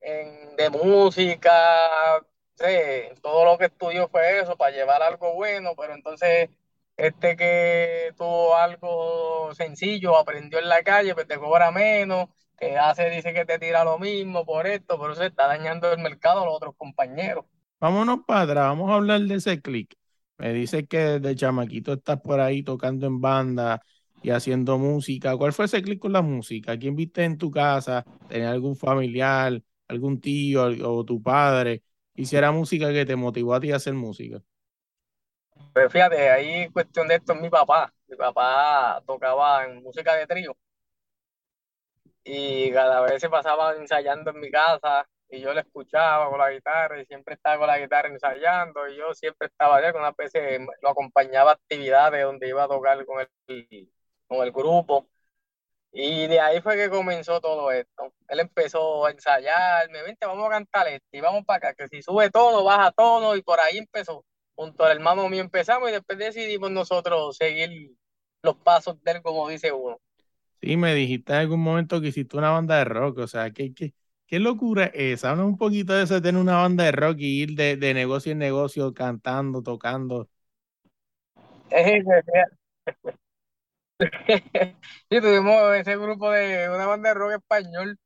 de 0.00 0.70
música, 0.70 1.52
todo 3.20 3.44
lo 3.44 3.58
que 3.58 3.66
estudió 3.66 4.08
fue 4.08 4.40
eso, 4.40 4.56
para 4.56 4.74
llevar 4.74 5.02
algo 5.02 5.34
bueno, 5.34 5.74
pero 5.76 5.94
entonces 5.94 6.48
este 6.96 7.36
que 7.36 8.12
tuvo 8.16 8.56
algo 8.56 9.54
sencillo, 9.54 10.16
aprendió 10.16 10.58
en 10.58 10.68
la 10.68 10.82
calle, 10.82 11.14
pues 11.14 11.26
te 11.26 11.38
cobra 11.38 11.70
menos, 11.70 12.28
te 12.56 12.78
hace, 12.78 13.10
dice 13.10 13.34
que 13.34 13.44
te 13.44 13.58
tira 13.58 13.84
lo 13.84 13.98
mismo 13.98 14.44
por 14.44 14.66
esto, 14.66 14.98
pero 14.98 15.14
se 15.14 15.26
está 15.26 15.46
dañando 15.46 15.92
el 15.92 15.98
mercado 16.00 16.42
a 16.42 16.46
los 16.46 16.56
otros 16.56 16.74
compañeros. 16.76 17.44
Vámonos 17.78 18.20
para 18.26 18.42
atrás, 18.42 18.64
vamos 18.68 18.90
a 18.90 18.94
hablar 18.94 19.20
de 19.20 19.34
ese 19.34 19.60
click. 19.60 19.94
Me 20.38 20.52
dice 20.52 20.86
que 20.86 20.98
desde 20.98 21.36
chamaquito 21.36 21.92
estás 21.94 22.20
por 22.20 22.40
ahí 22.40 22.62
tocando 22.62 23.06
en 23.06 23.20
banda 23.20 23.82
y 24.22 24.30
haciendo 24.30 24.78
música. 24.78 25.36
¿Cuál 25.36 25.52
fue 25.52 25.66
ese 25.66 25.82
click 25.82 25.98
con 26.00 26.12
la 26.12 26.22
música? 26.22 26.78
¿Quién 26.78 26.96
viste 26.96 27.24
en 27.24 27.38
tu 27.38 27.50
casa? 27.50 28.06
¿Tenías 28.26 28.52
algún 28.52 28.76
familiar, 28.76 29.62
algún 29.88 30.20
tío 30.20 30.64
o 30.64 31.04
tu 31.04 31.22
padre? 31.22 31.82
Hiciera 32.14 32.50
música 32.52 32.92
que 32.92 33.04
te 33.06 33.16
motivó 33.16 33.54
a 33.54 33.60
ti 33.60 33.72
a 33.72 33.76
hacer 33.76 33.94
música. 33.94 34.42
Pues 35.72 35.92
fíjate, 35.92 36.30
ahí 36.30 36.68
cuestión 36.70 37.06
de 37.08 37.16
esto 37.16 37.32
es 37.34 37.40
mi 37.40 37.50
papá. 37.50 37.92
Mi 38.08 38.16
papá 38.16 39.02
tocaba 39.06 39.64
en 39.64 39.82
música 39.82 40.14
de 40.14 40.26
trío. 40.26 40.56
Y 42.24 42.72
cada 42.72 43.00
vez 43.02 43.20
se 43.20 43.28
pasaba 43.30 43.74
ensayando 43.76 44.30
en 44.30 44.40
mi 44.40 44.50
casa 44.50 45.06
y 45.28 45.40
yo 45.40 45.52
le 45.54 45.60
escuchaba 45.60 46.28
con 46.30 46.38
la 46.38 46.50
guitarra 46.50 47.00
y 47.00 47.06
siempre 47.06 47.34
estaba 47.34 47.58
con 47.58 47.66
la 47.68 47.78
guitarra 47.78 48.08
ensayando 48.08 48.88
y 48.88 48.96
yo 48.96 49.14
siempre 49.14 49.48
estaba 49.48 49.76
allá 49.76 49.92
con 49.92 50.02
una 50.02 50.12
veces 50.12 50.60
lo 50.82 50.88
acompañaba 50.90 51.52
a 51.52 51.54
actividades 51.54 52.24
donde 52.24 52.48
iba 52.48 52.64
a 52.64 52.68
tocar 52.68 53.04
con 53.06 53.20
el, 53.20 53.28
con 54.26 54.44
el 54.44 54.52
grupo 54.52 55.06
y 55.92 56.26
de 56.28 56.40
ahí 56.40 56.60
fue 56.62 56.76
que 56.76 56.90
comenzó 56.90 57.40
todo 57.40 57.72
esto. 57.72 58.12
Él 58.28 58.40
empezó 58.40 59.06
a 59.06 59.10
ensayarme, 59.12 60.02
vente, 60.02 60.26
vamos 60.26 60.46
a 60.48 60.50
cantar 60.50 60.88
esto 60.88 61.06
y 61.12 61.20
vamos 61.20 61.44
para 61.46 61.70
acá, 61.70 61.74
que 61.74 61.88
si 61.88 62.02
sube 62.02 62.30
tono, 62.30 62.64
baja 62.64 62.92
tono 62.92 63.36
y 63.36 63.42
por 63.42 63.60
ahí 63.60 63.78
empezó. 63.78 64.24
Junto 64.56 64.84
al 64.84 64.92
hermano 64.96 65.28
mío 65.28 65.42
empezamos 65.42 65.90
y 65.90 65.92
después 65.92 66.18
decidimos 66.18 66.70
nosotros 66.72 67.36
seguir 67.36 67.96
los 68.42 68.56
pasos 68.56 69.02
de 69.04 69.12
él 69.12 69.22
como 69.22 69.48
dice 69.48 69.72
uno. 69.72 69.98
Sí, 70.62 70.76
me 70.76 70.94
dijiste 70.94 71.32
en 71.32 71.38
algún 71.40 71.60
momento 71.60 72.00
que 72.00 72.08
hiciste 72.08 72.36
una 72.36 72.50
banda 72.50 72.78
de 72.78 72.84
rock, 72.84 73.18
o 73.18 73.26
sea, 73.28 73.50
¿qué, 73.52 73.72
qué, 73.74 73.94
qué 74.26 74.40
locura 74.40 74.86
es 74.86 75.20
esa? 75.20 75.34
un 75.44 75.56
poquito 75.58 75.92
de 75.92 76.02
eso 76.04 76.14
de 76.14 76.20
tener 76.22 76.40
una 76.40 76.56
banda 76.56 76.84
de 76.84 76.92
rock 76.92 77.18
y 77.20 77.42
ir 77.42 77.50
de, 77.54 77.76
de 77.76 77.94
negocio 77.94 78.32
en 78.32 78.38
negocio 78.38 78.92
cantando, 78.94 79.62
tocando. 79.62 80.28
sí, 85.10 85.20
tuvimos 85.20 85.74
ese 85.76 85.96
grupo 85.96 86.30
de 86.30 86.68
una 86.68 86.86
banda 86.86 87.10
de 87.10 87.14
rock 87.14 87.32
español 87.32 87.98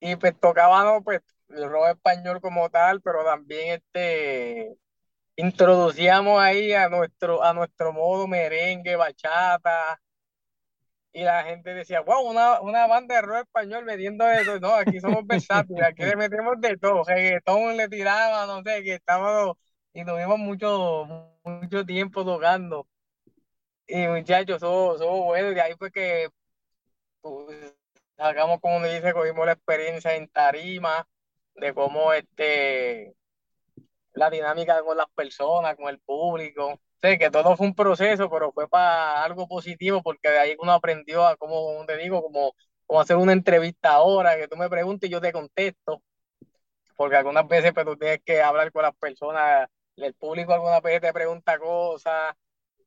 y 0.00 0.16
pues 0.16 0.38
tocábamos 0.40 1.02
pues 1.04 1.22
el 1.50 1.70
rock 1.70 1.88
español 1.90 2.40
como 2.40 2.70
tal, 2.70 3.00
pero 3.02 3.24
también 3.24 3.74
este 3.82 4.76
introducíamos 5.40 6.40
ahí 6.40 6.72
a 6.72 6.88
nuestro 6.88 7.42
a 7.42 7.52
nuestro 7.52 7.92
modo 7.92 8.26
merengue, 8.26 8.96
bachata 8.96 10.00
y 11.12 11.22
la 11.24 11.42
gente 11.44 11.74
decía, 11.74 12.00
wow, 12.02 12.22
una, 12.28 12.60
una 12.60 12.86
banda 12.86 13.16
de 13.16 13.22
rock 13.22 13.40
español 13.46 13.84
metiendo 13.84 14.28
eso. 14.30 14.60
No, 14.60 14.74
aquí 14.74 15.00
somos 15.00 15.26
versátiles, 15.26 15.82
aquí 15.84 16.04
le 16.04 16.16
metemos 16.16 16.60
de 16.60 16.76
todo. 16.76 17.02
Reggaetón 17.04 17.76
le 17.76 17.88
tiraba, 17.88 18.46
no 18.46 18.62
sé, 18.62 18.82
que 18.84 18.94
estábamos 18.94 19.56
y 19.92 20.04
tuvimos 20.04 20.38
mucho, 20.38 21.06
mucho 21.44 21.84
tiempo 21.84 22.24
tocando. 22.24 22.86
Y 23.86 24.06
muchachos, 24.06 24.60
somos, 24.60 25.00
buenos. 25.00 25.54
De 25.54 25.60
ahí 25.60 25.74
fue 25.78 25.90
que 25.90 26.28
pues, 27.20 27.74
sacamos, 28.16 28.60
como 28.60 28.84
dice, 28.84 29.12
cogimos 29.12 29.46
la 29.46 29.52
experiencia 29.52 30.14
en 30.14 30.28
tarima, 30.28 31.06
de 31.56 31.74
cómo 31.74 32.12
este 32.12 33.14
la 34.14 34.30
dinámica 34.30 34.82
con 34.82 34.96
las 34.96 35.08
personas, 35.14 35.76
con 35.76 35.88
el 35.88 35.98
público. 36.00 36.80
Sé 37.00 37.18
que 37.18 37.30
todo 37.30 37.56
fue 37.56 37.66
un 37.66 37.74
proceso, 37.74 38.28
pero 38.30 38.52
fue 38.52 38.68
para 38.68 39.24
algo 39.24 39.48
positivo, 39.48 40.02
porque 40.02 40.28
de 40.30 40.38
ahí 40.38 40.56
uno 40.58 40.72
aprendió 40.72 41.26
a, 41.26 41.36
como 41.36 41.84
te 41.86 41.96
digo, 41.96 42.22
como, 42.22 42.52
como 42.86 43.00
hacer 43.00 43.16
una 43.16 43.32
entrevista 43.32 43.92
ahora, 43.92 44.36
que 44.36 44.48
tú 44.48 44.56
me 44.56 44.68
preguntes 44.68 45.08
y 45.08 45.12
yo 45.12 45.20
te 45.20 45.32
contesto. 45.32 46.02
Porque 46.96 47.16
algunas 47.16 47.48
veces 47.48 47.72
pues, 47.72 47.86
tú 47.86 47.96
tienes 47.96 48.20
que 48.24 48.42
hablar 48.42 48.70
con 48.72 48.82
las 48.82 48.94
personas, 48.96 49.68
el 49.96 50.14
público 50.14 50.52
algunas 50.52 50.82
veces 50.82 51.00
te 51.00 51.12
pregunta 51.12 51.58
cosas, 51.58 52.34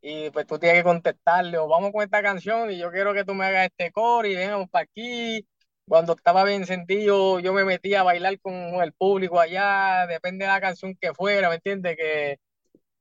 y 0.02 0.30
pues 0.32 0.46
tú 0.46 0.60
tienes 0.60 0.80
que 0.80 0.84
contestarle, 0.84 1.58
o 1.58 1.68
vamos 1.68 1.92
con 1.94 2.04
esta 2.04 2.22
canción 2.22 2.70
y 2.70 2.78
yo 2.78 2.92
quiero 2.92 3.14
que 3.14 3.24
tú 3.24 3.34
me 3.34 3.46
hagas 3.46 3.68
este 3.68 3.92
coro 3.92 4.28
y 4.28 4.36
vengamos 4.36 4.70
para 4.70 4.84
aquí. 4.84 5.48
Cuando 5.88 6.14
estaba 6.14 6.44
bien 6.44 6.66
sentido, 6.66 7.40
yo 7.40 7.54
me 7.54 7.66
metía 7.66 8.02
a 8.02 8.04
bailar 8.04 8.40
con 8.40 8.54
el 8.54 8.94
público 8.94 9.40
allá, 9.40 10.08
depende 10.08 10.46
de 10.46 10.52
la 10.52 10.62
canción 10.62 10.96
que 11.00 11.14
fuera, 11.14 11.50
¿me 11.50 11.56
entiendes? 11.56 11.98
Que, 11.98 12.38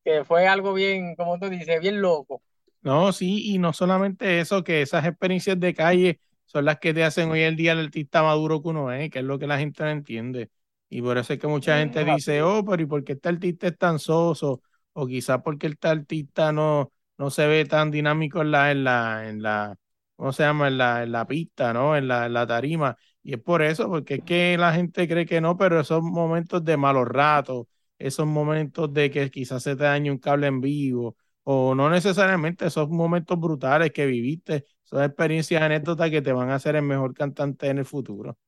que 0.04 0.24
fue 0.24 0.46
algo 0.46 0.74
bien, 0.74 1.14
como 1.14 1.38
tú 1.38 1.48
dices, 1.48 1.80
bien 1.80 2.00
loco. 2.00 2.42
No, 2.82 3.12
sí, 3.12 3.54
y 3.54 3.58
no 3.58 3.72
solamente 3.72 4.40
eso, 4.40 4.64
que 4.64 4.82
esas 4.82 5.06
experiencias 5.06 5.58
de 5.60 5.74
calle 5.74 6.18
son 6.44 6.64
las 6.64 6.78
que 6.78 6.92
te 6.92 7.04
hacen 7.04 7.30
hoy 7.30 7.42
el 7.42 7.56
día 7.56 7.72
el 7.72 7.86
artista 7.86 8.22
maduro 8.22 8.60
que 8.60 8.68
uno 8.68 8.92
es, 8.92 9.10
que 9.10 9.20
es 9.20 9.24
lo 9.24 9.38
que 9.38 9.46
la 9.46 9.58
gente 9.58 9.84
no 9.84 9.90
entiende. 9.90 10.50
Y 10.90 11.00
por 11.00 11.16
eso 11.16 11.32
es 11.32 11.38
que 11.38 11.46
mucha 11.46 11.78
gente 11.78 12.04
dice, 12.04 12.42
oh, 12.42 12.64
pero 12.64 12.82
¿y 12.82 12.86
por 12.86 13.04
qué 13.04 13.12
este 13.12 13.28
artista 13.28 13.68
es 13.68 13.78
tan 13.78 13.98
soso? 13.98 14.60
o 14.94 15.06
quizás 15.06 15.40
porque 15.42 15.66
el 15.66 15.78
artista 15.82 16.52
no, 16.52 16.92
no 17.18 17.30
se 17.30 17.46
ve 17.46 17.64
tan 17.64 17.90
dinámico 17.90 18.42
en 18.42 18.50
la, 18.50 18.70
en 18.72 18.84
la, 18.84 19.28
en 19.28 19.42
la, 19.42 19.76
¿cómo 20.22 20.32
se 20.32 20.44
llama? 20.44 20.68
En 20.68 20.78
la, 20.78 21.02
en 21.02 21.10
la 21.12 21.26
pista, 21.26 21.72
¿no? 21.72 21.96
En 21.96 22.06
la, 22.06 22.26
en 22.26 22.32
la 22.34 22.46
tarima. 22.46 22.96
Y 23.24 23.34
es 23.34 23.40
por 23.42 23.60
eso, 23.62 23.88
porque 23.88 24.14
es 24.16 24.24
que 24.24 24.56
la 24.56 24.72
gente 24.72 25.08
cree 25.08 25.26
que 25.26 25.40
no, 25.40 25.56
pero 25.56 25.80
esos 25.80 26.00
momentos 26.00 26.64
de 26.64 26.76
malos 26.76 27.08
ratos, 27.08 27.66
esos 27.98 28.24
momentos 28.26 28.92
de 28.94 29.10
que 29.10 29.30
quizás 29.32 29.64
se 29.64 29.74
te 29.76 29.82
dañe 29.84 30.12
un 30.12 30.18
cable 30.18 30.46
en 30.46 30.60
vivo, 30.60 31.16
o 31.42 31.74
no 31.74 31.90
necesariamente 31.90 32.66
esos 32.66 32.88
momentos 32.88 33.36
brutales 33.40 33.90
que 33.92 34.06
viviste, 34.06 34.64
son 34.84 35.02
experiencias, 35.02 35.60
anécdotas 35.60 36.08
que 36.10 36.22
te 36.22 36.32
van 36.32 36.50
a 36.50 36.54
hacer 36.56 36.76
el 36.76 36.82
mejor 36.82 37.14
cantante 37.14 37.66
en 37.68 37.78
el 37.78 37.84
futuro. 37.84 38.38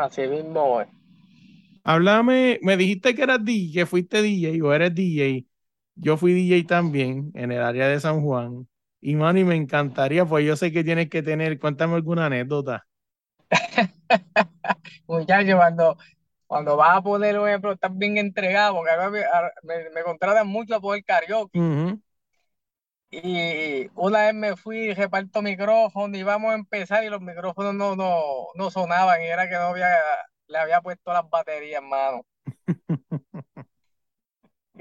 Así 0.00 0.26
mismo, 0.28 0.82
Háblame, 1.84 2.58
me 2.62 2.76
dijiste 2.78 3.14
que 3.14 3.22
eras 3.22 3.44
DJ, 3.44 3.72
que 3.80 3.86
fuiste 3.86 4.22
DJ 4.22 4.62
o 4.64 4.72
eres 4.72 4.94
DJ. 4.94 5.46
Yo 5.96 6.16
fui 6.16 6.32
DJ 6.32 6.66
también 6.66 7.30
en 7.34 7.52
el 7.52 7.60
área 7.62 7.88
de 7.88 8.00
San 8.00 8.22
Juan. 8.22 8.66
Y 9.02 9.16
Manny, 9.16 9.44
me 9.44 9.56
encantaría, 9.56 10.24
pues 10.24 10.46
yo 10.46 10.56
sé 10.56 10.72
que 10.72 10.84
tienes 10.84 11.10
que 11.10 11.22
tener, 11.22 11.58
cuéntame 11.58 11.96
alguna 11.96 12.26
anécdota. 12.26 12.86
Muchachos, 15.08 15.56
cuando, 15.56 15.98
cuando 16.46 16.76
vas 16.76 16.96
a 16.96 17.02
poner 17.02 17.38
un 17.38 17.48
ejemplo, 17.48 17.72
estás 17.72 17.94
bien 17.94 18.16
entregado, 18.16 18.76
porque 18.76 18.92
me, 19.64 19.90
me, 19.90 20.02
contratan 20.04 20.46
mucho 20.46 20.76
a 20.76 20.80
poner 20.80 21.04
karaoke. 21.04 21.58
Y 23.10 23.90
una 23.94 24.26
vez 24.26 24.34
me 24.34 24.56
fui, 24.56 24.94
reparto 24.94 25.42
micrófono 25.42 26.16
y 26.16 26.22
vamos 26.22 26.52
a 26.52 26.54
empezar 26.54 27.04
y 27.04 27.10
los 27.10 27.20
micrófonos 27.20 27.74
no, 27.74 27.94
no, 27.94 28.46
no 28.54 28.70
sonaban 28.70 29.20
y 29.20 29.26
era 29.26 29.50
que 29.50 29.56
no 29.56 29.64
había 29.64 29.88
le 30.52 30.58
había 30.58 30.80
puesto 30.80 31.12
las 31.12 31.28
baterías, 31.28 31.82
mano. 31.82 32.24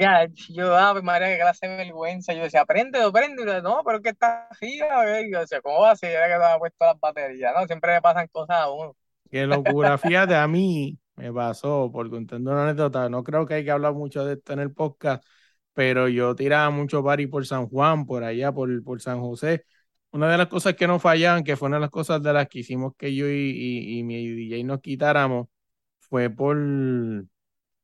ya, 0.02 0.28
yo, 0.50 0.76
ah, 0.76 0.90
pues, 0.92 1.04
María, 1.04 1.30
qué 1.30 1.38
clase 1.40 1.68
de 1.68 1.78
vergüenza. 1.78 2.34
Yo 2.34 2.44
decía, 2.44 2.66
prende, 2.66 3.00
prende. 3.12 3.44
Y 3.44 3.46
yo, 3.46 3.62
no, 3.62 3.82
pero 3.86 4.02
que 4.02 4.10
está 4.10 4.48
arriba. 4.50 5.06
Yo 5.32 5.40
decía, 5.40 5.62
¿cómo 5.62 5.82
va 5.82 5.92
a 5.92 5.96
ser? 5.96 6.12
Que 6.12 6.34
había 6.34 6.58
puesto 6.60 6.86
las 6.86 7.00
baterías. 7.00 7.54
No, 7.58 7.66
siempre 7.66 7.94
le 7.94 8.02
pasan 8.02 8.28
cosas 8.32 8.58
a 8.58 8.72
uno. 8.72 8.96
Qué 9.30 9.46
locura. 9.46 9.98
Fíjate, 9.98 10.36
a 10.36 10.48
mí 10.48 10.98
me 11.16 11.32
pasó, 11.32 11.90
por 11.92 12.10
contando 12.10 12.52
una 12.52 12.64
anécdota. 12.64 13.10
No 13.10 13.24
creo 13.24 13.46
que 13.46 13.56
hay 13.56 13.64
que 13.64 13.72
hablar 13.72 13.94
mucho 13.94 14.26
de 14.26 14.34
esto 14.34 14.54
en 14.54 14.60
el 14.60 14.74
podcast, 14.74 15.24
pero 15.74 16.08
yo 16.08 16.36
tiraba 16.36 16.70
mucho 16.70 17.04
party 17.04 17.28
por 17.28 17.46
San 17.46 17.68
Juan, 17.68 18.06
por 18.06 18.24
allá, 18.24 18.52
por, 18.52 18.84
por 18.84 19.02
San 19.02 19.22
José 19.22 19.66
una 20.12 20.30
de 20.32 20.38
las 20.38 20.48
cosas 20.48 20.76
que 20.76 20.88
no 20.88 21.00
fallaban, 21.00 21.44
que 21.44 21.56
fue 21.56 21.68
una 21.68 21.78
de 21.78 21.82
las 21.82 21.90
cosas 21.90 22.22
de 22.22 22.34
las 22.34 22.48
que 22.48 22.60
hicimos 22.60 22.94
que 22.98 23.16
yo 23.16 23.28
y, 23.30 24.00
y 24.00 24.04
mi 24.04 24.28
DJ 24.28 24.64
nos 24.66 24.82
quitáramos, 24.82 25.48
fue 26.00 26.30
por 26.30 26.58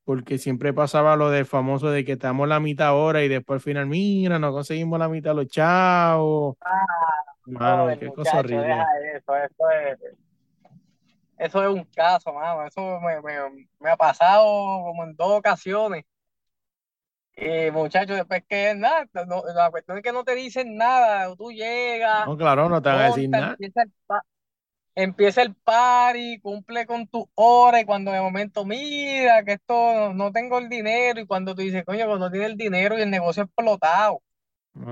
porque 0.07 0.37
siempre 0.37 0.71
pasaba 0.71 1.17
lo 1.17 1.29
del 1.31 1.45
famoso 1.45 1.91
de 1.91 2.05
que 2.05 2.13
estamos 2.13 2.47
la 2.47 2.61
mitad 2.61 2.95
hora 2.95 3.25
y 3.25 3.27
después 3.27 3.57
al 3.57 3.61
final, 3.61 3.87
mira, 3.87 4.39
no 4.39 4.53
conseguimos 4.53 4.97
la 4.97 5.09
mitad 5.09 5.35
los 5.35 5.47
chavos. 5.47 6.55
Ah, 6.63 7.93
qué 7.99 8.07
cosa 8.13 8.39
horrible. 8.39 8.71
Eso, 9.13 9.35
eso, 9.35 9.69
es, 9.69 9.99
eso 11.37 11.61
es 11.61 11.69
un 11.75 11.83
caso, 11.93 12.31
mano. 12.31 12.65
Eso 12.65 13.01
me, 13.01 13.91
ha 13.91 13.97
pasado 13.97 14.45
como 14.85 15.03
en 15.03 15.13
dos 15.17 15.39
ocasiones. 15.39 16.05
Y 17.35 17.69
muchachos, 17.71 18.15
después 18.15 18.45
que 18.47 18.75
nada, 18.75 19.05
la 19.13 19.71
cuestión 19.71 19.97
es 19.97 20.03
que 20.03 20.13
no 20.13 20.23
te 20.23 20.35
dicen 20.35 20.77
nada, 20.77 21.35
tú 21.35 21.51
llegas. 21.51 22.25
No, 22.25 22.37
claro, 22.37 22.69
no 22.69 22.81
te 22.81 22.87
van 22.87 22.97
a 22.97 23.07
decir 23.07 23.29
nada 23.29 23.49
empieza 23.49 23.81
el 23.81 23.91
party, 25.63 26.39
cumple 26.39 26.85
con 26.85 27.07
tu 27.07 27.29
hora 27.35 27.79
y 27.79 27.85
cuando 27.85 28.11
de 28.11 28.21
momento 28.21 28.65
mira 28.65 29.43
que 29.43 29.53
esto 29.53 30.13
no 30.13 30.31
tengo 30.31 30.57
el 30.57 30.69
dinero 30.69 31.19
y 31.19 31.27
cuando 31.27 31.53
tú 31.53 31.61
dices, 31.61 31.83
coño, 31.85 32.07
cuando 32.07 32.31
tiene 32.31 32.47
el 32.47 32.57
dinero 32.57 32.97
y 32.97 33.01
el 33.01 33.09
negocio 33.09 33.43
explotado, 33.43 34.21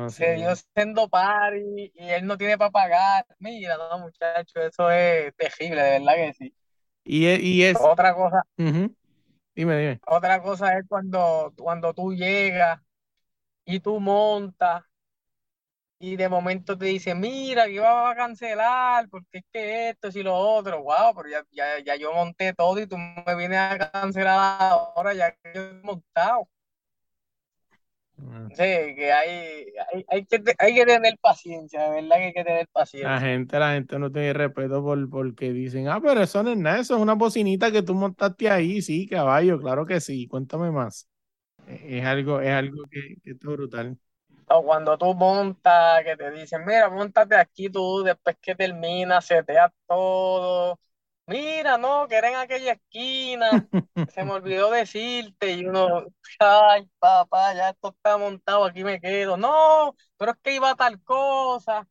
se 0.07 0.35
dio 0.35 0.53
siendo 0.55 1.07
party 1.09 1.91
y 1.95 2.09
él 2.09 2.25
no 2.25 2.37
tiene 2.37 2.57
para 2.57 2.71
pagar. 2.71 3.25
Mira, 3.39 3.77
no, 3.77 3.99
muchacho, 3.99 4.61
eso 4.61 4.89
es 4.91 5.33
terrible, 5.35 5.81
de 5.81 5.99
verdad 5.99 6.15
que 6.15 6.33
sí. 6.33 6.55
Y 7.03 7.27
es, 7.27 7.39
y 7.39 7.63
es... 7.63 7.77
otra 7.79 8.13
cosa. 8.13 8.43
Dime, 8.57 8.93
dime. 9.55 9.99
Otra 10.07 10.41
cosa 10.41 10.77
es 10.77 10.85
cuando, 10.87 11.53
cuando 11.57 11.93
tú 11.93 12.13
llegas 12.13 12.79
y 13.65 13.79
tú 13.79 13.99
montas 13.99 14.83
y 15.99 16.15
de 16.17 16.29
momento 16.29 16.77
te 16.77 16.85
dice, 16.85 17.15
mira, 17.15 17.65
que 17.65 17.73
iba 17.73 18.11
a 18.11 18.15
cancelar, 18.15 19.07
porque 19.09 19.39
es 19.39 19.43
que 19.51 19.89
esto 19.89 20.09
y 20.13 20.23
lo 20.23 20.35
otro, 20.35 20.83
wow, 20.83 21.15
pero 21.15 21.29
ya, 21.29 21.43
ya, 21.51 21.79
ya 21.79 21.95
yo 21.95 22.13
monté 22.13 22.53
todo 22.53 22.79
y 22.79 22.87
tú 22.87 22.97
me 22.97 23.35
vienes 23.35 23.57
a 23.59 23.91
cancelar 23.91 24.57
ahora 24.61 25.13
ya 25.13 25.31
que 25.31 25.53
yo 25.53 25.61
he 25.61 25.73
montado. 25.83 26.47
Mm. 28.17 28.47
Sí, 28.49 28.55
que 28.55 29.11
hay, 29.11 29.65
hay, 29.93 30.05
hay, 30.09 30.25
que, 30.25 30.41
hay 30.57 30.75
que 30.75 30.85
tener 30.85 31.17
paciencia, 31.19 31.83
de 31.83 32.01
verdad 32.01 32.15
que 32.17 32.23
hay 32.23 32.33
que 32.33 32.43
tener 32.43 32.67
paciencia. 32.71 33.09
La 33.09 33.19
gente, 33.19 33.59
la 33.59 33.73
gente 33.73 33.99
no 33.99 34.11
tiene 34.11 34.33
respeto 34.33 34.83
por 34.83 35.09
porque 35.09 35.51
dicen, 35.51 35.87
ah, 35.87 35.99
pero 36.01 36.21
eso 36.21 36.43
no 36.43 36.51
es 36.51 36.57
nada, 36.57 36.79
eso 36.79 36.95
es 36.95 37.01
una 37.01 37.13
bocinita 37.13 37.71
que 37.71 37.83
tú 37.83 37.93
montaste 37.93 38.49
ahí, 38.49 38.81
sí, 38.81 39.07
caballo, 39.07 39.59
claro 39.59 39.85
que 39.85 39.99
sí, 39.99 40.27
cuéntame 40.27 40.71
más. 40.71 41.07
E, 41.67 41.99
es 41.99 42.05
algo, 42.05 42.41
es 42.41 42.51
algo 42.51 42.83
que, 42.89 43.15
que 43.23 43.31
está 43.31 43.49
brutal 43.49 43.97
o 44.47 44.63
cuando 44.63 44.97
tú 44.97 45.13
montas, 45.15 46.03
que 46.03 46.15
te 46.17 46.31
dicen, 46.31 46.65
mira, 46.65 46.89
montate 46.89 47.35
aquí 47.35 47.69
tú, 47.69 48.03
después 48.03 48.37
que 48.41 48.55
terminas, 48.55 49.25
seteas 49.25 49.71
todo. 49.87 50.79
Mira, 51.27 51.77
no, 51.77 52.07
que 52.07 52.15
era 52.15 52.29
en 52.29 52.35
aquella 52.35 52.73
esquina, 52.73 53.67
se 54.07 54.23
me 54.23 54.31
olvidó 54.33 54.69
decirte, 54.71 55.51
y 55.53 55.65
uno, 55.65 56.05
ay, 56.39 56.87
papá, 56.99 57.53
ya 57.55 57.69
esto 57.69 57.89
está 57.89 58.17
montado, 58.17 58.65
aquí 58.65 58.83
me 58.83 58.99
quedo. 59.01 59.37
No, 59.37 59.95
pero 60.17 60.31
es 60.31 60.37
que 60.43 60.55
iba 60.55 60.71
a 60.71 60.75
tal 60.75 61.01
cosa. 61.03 61.87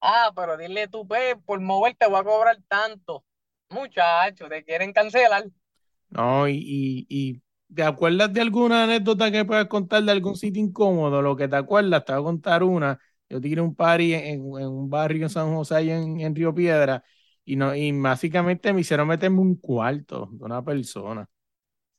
Ah, 0.00 0.30
pero 0.34 0.56
dile 0.56 0.88
tú, 0.88 1.06
pues, 1.06 1.36
por 1.44 1.60
moverte 1.60 2.06
voy 2.06 2.20
a 2.20 2.24
cobrar 2.24 2.58
tanto. 2.68 3.24
Muchachos, 3.68 4.48
te 4.48 4.64
quieren 4.64 4.92
cancelar. 4.92 5.44
No, 6.10 6.48
y, 6.48 7.06
y 7.08 7.42
¿Te 7.74 7.84
acuerdas 7.84 8.32
de 8.32 8.40
alguna 8.40 8.84
anécdota 8.84 9.30
que 9.30 9.44
puedas 9.44 9.66
contar 9.66 10.02
de 10.02 10.10
algún 10.10 10.34
sitio 10.36 10.60
incómodo? 10.62 11.22
Lo 11.22 11.36
que 11.36 11.46
te 11.46 11.56
acuerdas, 11.56 12.04
te 12.04 12.12
voy 12.12 12.20
a 12.20 12.24
contar 12.24 12.62
una. 12.64 12.98
Yo 13.28 13.40
tiré 13.40 13.60
un 13.60 13.76
party 13.76 14.12
en, 14.14 14.40
un 14.42 14.90
barrio 14.90 15.22
en 15.24 15.30
San 15.30 15.54
José, 15.54 15.80
en, 15.92 16.20
en, 16.20 16.34
Río 16.34 16.52
Piedra, 16.52 17.04
y, 17.44 17.54
no, 17.54 17.74
y 17.74 17.92
básicamente 17.92 18.72
me 18.72 18.80
hicieron 18.80 19.06
meterme 19.06 19.38
un 19.40 19.54
cuarto 19.56 20.28
de 20.32 20.44
una 20.44 20.64
persona. 20.64 21.28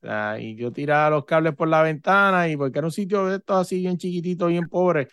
O 0.02 0.06
sea, 0.06 0.40
y 0.40 0.56
yo 0.56 0.72
tiraba 0.72 1.10
los 1.10 1.24
cables 1.26 1.54
por 1.54 1.68
la 1.68 1.82
ventana, 1.82 2.48
y 2.48 2.56
porque 2.56 2.78
era 2.78 2.88
un 2.88 2.92
sitio 2.92 3.26
de 3.26 3.36
estos 3.36 3.58
así 3.62 3.78
bien 3.78 3.98
chiquitito, 3.98 4.48
bien 4.48 4.68
pobre. 4.68 5.08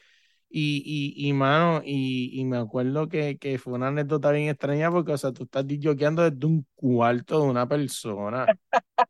Y, 0.49 0.83
y, 1.17 1.29
y 1.29 1.33
mano, 1.33 1.81
y, 1.85 2.39
y, 2.39 2.45
me 2.45 2.57
acuerdo 2.57 3.09
que, 3.09 3.37
que, 3.37 3.59
fue 3.59 3.73
una 3.73 3.89
anécdota 3.89 4.31
bien 4.31 4.49
extraña 4.49 4.91
porque, 4.91 5.13
o 5.13 5.17
sea, 5.17 5.31
tú 5.33 5.43
estás 5.43 5.67
disjoqueando 5.67 6.29
desde 6.29 6.45
un 6.45 6.65
cuarto 6.75 7.41
de 7.43 7.49
una 7.49 7.67
persona. 7.67 8.47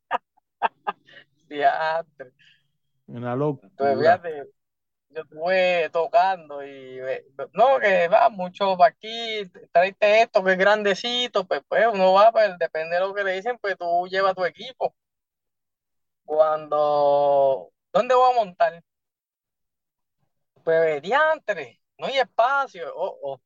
Una 3.07 3.35
locura. 3.35 4.21
yo 5.09 5.21
estuve 5.21 5.89
tocando 5.89 6.63
y 6.63 6.99
no, 7.53 7.79
que 7.79 8.07
va 8.07 8.29
mucho 8.29 8.77
para 8.77 8.91
aquí, 8.91 9.43
traiste 9.71 10.21
esto 10.21 10.43
que 10.43 10.51
es 10.51 10.57
grandecito, 10.57 11.45
pues, 11.47 11.61
pues 11.67 11.87
uno 11.91 12.13
va, 12.13 12.31
pues 12.31 12.57
depende 12.59 12.95
de 12.95 13.01
lo 13.01 13.13
que 13.13 13.23
le 13.23 13.33
dicen, 13.33 13.57
pues 13.59 13.77
tú 13.77 14.07
llevas 14.07 14.35
tu 14.35 14.45
equipo. 14.45 14.93
Cuando, 16.25 17.71
¿dónde 17.91 18.13
voy 18.13 18.31
a 18.31 18.35
montar? 18.35 18.83
Pues 20.63 21.01
diantre, 21.01 21.81
no 21.97 22.05
hay 22.05 22.19
espacio, 22.19 22.93
oh, 22.95 23.17
oh. 23.23 23.41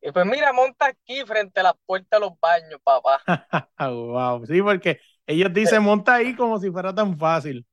Y 0.00 0.12
pues 0.12 0.24
mira, 0.24 0.52
monta 0.52 0.86
aquí 0.86 1.24
frente 1.24 1.60
a 1.60 1.64
las 1.64 1.74
puertas 1.84 2.20
de 2.20 2.26
los 2.26 2.38
baños, 2.40 2.80
papá. 2.82 3.20
wow, 3.78 4.46
sí, 4.46 4.62
porque 4.62 5.00
ellos 5.26 5.52
dicen 5.52 5.82
monta 5.82 6.14
ahí 6.14 6.34
como 6.36 6.58
si 6.58 6.70
fuera 6.70 6.94
tan 6.94 7.18
fácil. 7.18 7.66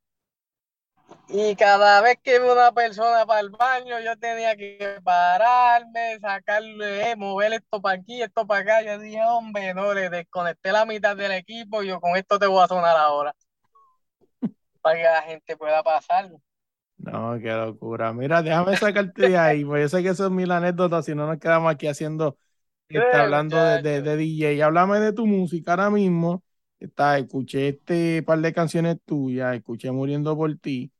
Y 1.30 1.56
cada 1.56 2.02
vez 2.02 2.18
que 2.24 2.36
iba 2.36 2.52
una 2.52 2.72
persona 2.72 3.26
para 3.26 3.39
el 3.42 3.50
baño, 3.50 4.00
yo 4.00 4.18
tenía 4.18 4.56
que 4.56 5.00
pararme, 5.04 6.20
sacarle, 6.20 7.16
mover 7.16 7.54
esto 7.54 7.82
para 7.82 8.00
aquí, 8.00 8.22
esto 8.22 8.46
para 8.46 8.62
acá. 8.62 8.84
Yo 8.84 9.00
dije, 9.00 9.22
hombre, 9.24 9.74
no, 9.74 9.94
le 9.94 10.10
desconecté 10.10 10.72
la 10.72 10.86
mitad 10.86 11.16
del 11.16 11.32
equipo 11.32 11.84
y 11.84 11.88
yo 11.88 12.00
con 12.00 12.16
esto 12.18 12.39
te 12.39 12.48
voy 12.48 12.63
a 12.63 12.68
sonar 12.68 12.98
ahora. 12.98 13.34
para 14.82 14.98
que 14.98 15.04
la 15.04 15.22
gente 15.22 15.56
pueda 15.56 15.84
pasar. 15.84 16.32
No, 16.98 17.38
qué 17.39 17.52
locura. 17.52 18.13
Mira, 18.13 18.42
déjame 18.42 18.78
sacarte 18.78 19.30
de 19.30 19.38
ahí, 19.38 19.63
porque 19.66 19.82
yo 19.82 19.89
sé 19.89 20.04
que 20.04 20.10
eso 20.10 20.26
es 20.26 20.32
mil 20.32 20.52
anécdotas, 20.52 21.06
si 21.06 21.16
no 21.16 21.28
nos 21.28 21.38
quedamos 21.38 21.72
aquí 21.72 21.88
haciendo, 21.88 22.38
está 22.88 23.24
hablando 23.24 23.58
de, 23.58 23.82
de, 23.82 24.02
de 24.02 24.18
DJ. 24.18 24.63
Háblame 24.63 25.00
de 25.00 25.13
tu 25.13 25.26
música 25.26 25.72
ahora 25.72 25.89
mismo 25.89 26.44
Está, 26.84 27.17
escuché 27.17 27.69
este 27.69 28.24
par 28.24 28.41
de 28.41 28.52
canciones 28.54 28.98
tuyas, 29.06 29.56
escuché 29.56 29.91
Muriendo 29.91 30.36
por 30.36 30.54
ti, 30.58 30.91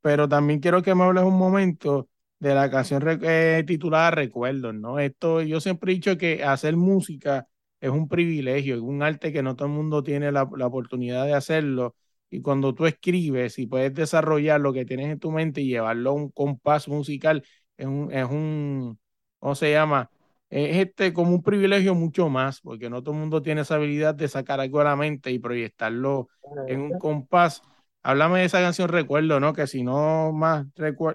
pero 0.00 0.28
también 0.28 0.60
quiero 0.60 0.82
que 0.82 0.94
me 0.94 1.04
hables 1.04 1.24
un 1.24 1.38
momento 1.38 2.08
de 2.40 2.54
la 2.54 2.70
canción 2.70 3.04
eh, 3.22 3.64
titulada 3.66 4.12
Recuerdos, 4.12 4.74
¿no? 4.74 5.00
Esto, 5.00 5.42
yo 5.42 5.60
siempre 5.60 5.92
he 5.92 5.96
dicho 5.96 6.18
que 6.18 6.44
hacer 6.44 6.76
música 6.76 7.48
es 7.80 7.90
un 7.90 8.08
privilegio, 8.08 8.76
es 8.76 8.82
un 8.82 9.02
arte 9.02 9.32
que 9.32 9.42
no 9.42 9.56
todo 9.56 9.68
el 9.68 9.74
mundo 9.74 10.02
tiene 10.04 10.32
la, 10.32 10.44
oportunidad 10.44 11.26
de 11.26 11.34
hacerlo. 11.34 11.96
Y 12.30 12.42
cuando 12.42 12.74
tú 12.74 12.86
escribes 12.86 13.58
y 13.58 13.66
puedes 13.66 13.94
desarrollar 13.94 14.60
lo 14.60 14.72
que 14.74 14.84
tienes 14.86 15.10
en 15.10 15.20
tu 15.20 15.32
mente 15.32 15.62
y 15.62 15.68
llevarlo 15.68 16.10
a 16.10 16.14
un 16.14 16.30
compás 16.30 16.88
musical, 16.88 17.44
es 17.76 17.86
un, 17.86 18.12
es 18.12 18.26
un 18.26 19.00
¿cómo 19.40 19.54
se 19.56 19.72
llama? 19.72 20.10
Es 20.52 20.76
este 20.76 21.14
como 21.14 21.30
un 21.30 21.42
privilegio 21.42 21.94
mucho 21.94 22.28
más, 22.28 22.60
porque 22.60 22.90
no 22.90 23.02
todo 23.02 23.14
el 23.14 23.20
mundo 23.20 23.40
tiene 23.40 23.62
esa 23.62 23.76
habilidad 23.76 24.14
de 24.14 24.28
sacar 24.28 24.60
algo 24.60 24.80
a 24.80 24.84
la 24.84 24.96
mente 24.96 25.30
y 25.30 25.38
proyectarlo 25.38 26.28
en 26.68 26.80
un 26.80 26.98
compás. 26.98 27.62
Háblame 28.02 28.40
de 28.40 28.44
esa 28.44 28.60
canción 28.60 28.90
Recuerdo, 28.90 29.40
¿no? 29.40 29.54
Que 29.54 29.66
si 29.66 29.82
no 29.82 30.30
más 30.32 30.66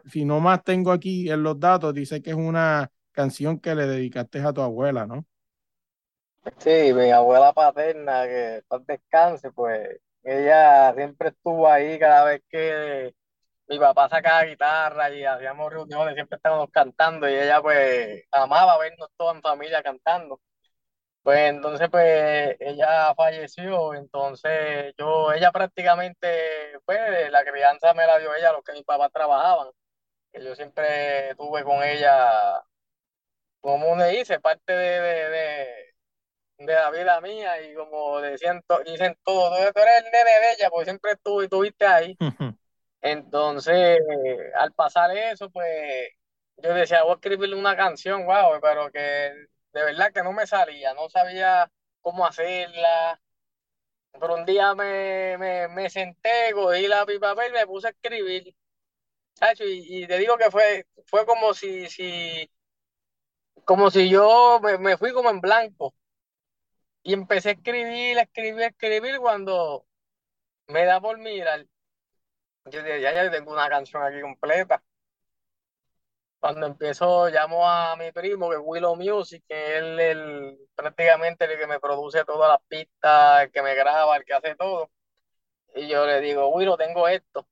si 0.08 0.26
no 0.26 0.40
más 0.40 0.64
tengo 0.64 0.92
aquí 0.92 1.30
en 1.30 1.44
los 1.44 1.60
datos, 1.60 1.94
dice 1.94 2.20
que 2.20 2.32
es 2.32 2.36
una 2.36 2.90
canción 3.12 3.60
que 3.60 3.76
le 3.76 3.86
dedicaste 3.86 4.40
a 4.40 4.54
tu 4.54 4.62
abuela, 4.62 5.06
¿no? 5.06 5.24
Sí, 6.58 6.92
mi 6.94 7.12
abuela 7.12 7.54
paterna, 7.54 8.24
que 8.24 8.64
descanse, 8.88 9.52
pues 9.52 10.00
ella 10.24 10.96
siempre 10.96 11.30
estuvo 11.30 11.68
ahí 11.68 12.00
cada 12.00 12.24
vez 12.26 12.42
que 12.50 13.14
mi 13.68 13.80
papá 13.80 14.10
sacaba 14.10 14.44
guitarra 14.44 15.10
y 15.12 15.26
hacíamos 15.26 15.72
reuniones, 15.72 16.16
siempre 16.16 16.38
estábamos 16.38 16.70
cantando 16.72 17.30
y 17.30 17.36
ella 17.36 17.62
pues 17.62 18.24
amaba 18.32 18.78
vernos 18.78 19.10
todos 19.18 19.36
en 19.36 19.42
familia 19.42 19.84
cantando. 19.84 20.40
Pues 21.24 21.50
entonces 21.50 21.90
pues 21.90 22.56
ella 22.60 23.14
falleció, 23.16 23.94
entonces 23.94 24.94
yo, 24.98 25.34
ella 25.34 25.52
prácticamente, 25.52 26.80
pues 26.86 27.30
la 27.32 27.44
crianza 27.44 27.94
me 27.94 28.08
la 28.08 28.18
dio 28.20 28.34
ella, 28.34 28.54
lo 28.54 28.62
que 28.64 28.72
mis 28.72 28.86
papás 28.86 29.12
trabajaban, 29.12 29.68
que 30.32 30.44
yo 30.44 30.56
siempre 30.56 31.36
tuve 31.36 31.64
con 31.66 31.84
ella, 31.84 32.64
como 33.60 33.96
me 33.96 34.08
dice, 34.10 34.40
parte 34.40 34.74
de, 34.74 35.02
de, 35.02 35.94
de, 36.60 36.74
la 36.74 36.92
vida 36.92 37.20
mía 37.22 37.62
y 37.62 37.76
como 37.76 38.22
decían, 38.22 38.64
dicen 38.86 39.18
todo, 39.26 39.50
tú 39.74 39.82
eres 39.82 40.06
el 40.06 40.12
nene 40.12 40.40
de 40.40 40.54
ella, 40.54 40.70
porque 40.70 40.86
siempre 40.86 41.12
y 41.12 41.44
estuviste 41.44 41.86
ahí. 41.86 42.18
Entonces, 43.02 44.00
al 44.60 44.74
pasar 44.74 45.16
eso, 45.16 45.50
pues 45.50 46.10
yo 46.58 46.74
decía, 46.74 47.04
voy 47.04 47.14
a 47.14 47.16
escribirle 47.16 47.56
una 47.56 47.76
canción, 47.78 48.26
wow, 48.26 48.60
pero 48.62 48.92
que 48.92 49.00
de 49.00 49.84
verdad 49.84 50.12
que 50.14 50.24
no 50.24 50.34
me 50.34 50.48
salía, 50.48 50.94
no 50.94 51.10
sabía 51.10 51.72
cómo 52.02 52.26
hacerla. 52.26 53.22
Pero 54.20 54.36
un 54.36 54.46
día 54.46 54.74
me, 54.76 55.38
me, 55.38 55.68
me 55.70 55.90
senté, 55.90 56.52
cogí 56.54 56.88
la 56.88 57.06
pipa 57.06 57.36
y 57.48 57.52
me 57.52 57.68
puse 57.68 57.88
a 57.88 57.92
escribir. 57.92 58.56
Y, 59.60 60.04
y, 60.04 60.08
te 60.08 60.18
digo 60.18 60.38
que 60.38 60.50
fue, 60.52 60.88
fue 61.06 61.26
como 61.26 61.54
si, 61.54 61.88
si, 61.90 62.50
como 63.66 63.92
si 63.92 64.10
yo 64.10 64.60
me, 64.64 64.78
me 64.80 64.98
fui 64.98 65.14
como 65.14 65.30
en 65.30 65.42
blanco. 65.42 65.94
Y 67.04 67.14
empecé 67.14 67.50
a 67.50 67.52
escribir, 67.54 68.20
a 68.20 68.24
escribir, 68.24 68.64
a 68.64 68.68
escribir 68.68 69.18
cuando 69.20 69.86
me 70.68 70.86
da 70.86 71.02
por 71.02 71.18
mirar 71.20 71.66
yo 72.70 72.82
ya, 72.86 72.98
ya 73.14 73.32
tengo 73.32 73.52
una 73.52 73.70
canción 73.70 74.04
aquí 74.04 74.22
completa. 74.22 74.82
Cuando 76.40 76.68
empiezo, 76.68 77.30
llamo 77.30 77.68
a 77.68 77.96
mi 77.96 78.12
primo, 78.12 78.50
que 78.50 78.56
es 78.58 78.62
Willow 78.64 78.96
Music, 78.96 79.44
que 79.48 79.78
es 79.78 79.84
el, 79.84 80.58
prácticamente 80.76 81.46
el 81.46 81.58
que 81.58 81.68
me 81.68 81.80
produce 81.80 82.24
todas 82.26 82.50
las 82.50 82.62
pistas, 82.68 83.44
el 83.44 83.52
que 83.52 83.62
me 83.62 83.74
graba, 83.76 84.18
el 84.18 84.26
que 84.26 84.34
hace 84.34 84.56
todo. 84.56 84.90
Y 85.76 85.88
yo 85.88 86.06
le 86.06 86.22
digo, 86.22 86.50
Willow, 86.50 86.78
tengo 86.78 87.08
esto. 87.08 87.48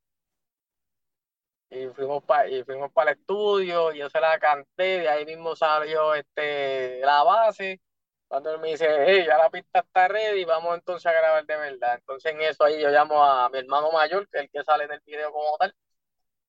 Y 1.70 1.88
fuimos 1.90 2.24
para 2.24 2.48
y 2.48 2.64
fuimos 2.64 2.92
para 2.92 3.12
el 3.12 3.18
estudio, 3.20 3.92
y 3.92 4.00
yo 4.00 4.10
se 4.10 4.20
la 4.20 4.40
canté, 4.40 5.02
de 5.02 5.10
ahí 5.10 5.26
mismo 5.26 5.56
salió 5.56 6.14
este, 6.16 7.02
la 7.02 7.24
base, 7.24 7.82
Cuando 8.28 8.52
él 8.54 8.60
me 8.60 8.70
dice, 8.70 8.88
hey, 9.08 9.24
ya 9.28 9.38
la 9.38 9.50
pista 9.50 9.80
está 9.80 10.08
ready, 10.08 10.44
vamos 10.46 10.76
entonces 10.76 11.06
a 11.06 11.14
grabar 11.14 11.46
de 11.46 11.56
verdad. 11.58 11.96
Entonces 11.96 12.34
en 12.34 12.42
eso 12.42 12.64
ahí 12.66 12.82
yo 12.82 12.90
llamo 12.90 13.24
a 13.24 13.50
mi 13.50 13.60
hermano 13.60 13.92
mayor, 13.92 14.28
que 14.30 14.40
es 14.40 14.44
el 14.46 14.50
que 14.52 14.64
sale 14.64 14.86
en 14.86 14.92
el 14.94 15.02
video 15.06 15.32
como 15.32 15.58
tal, 15.58 15.74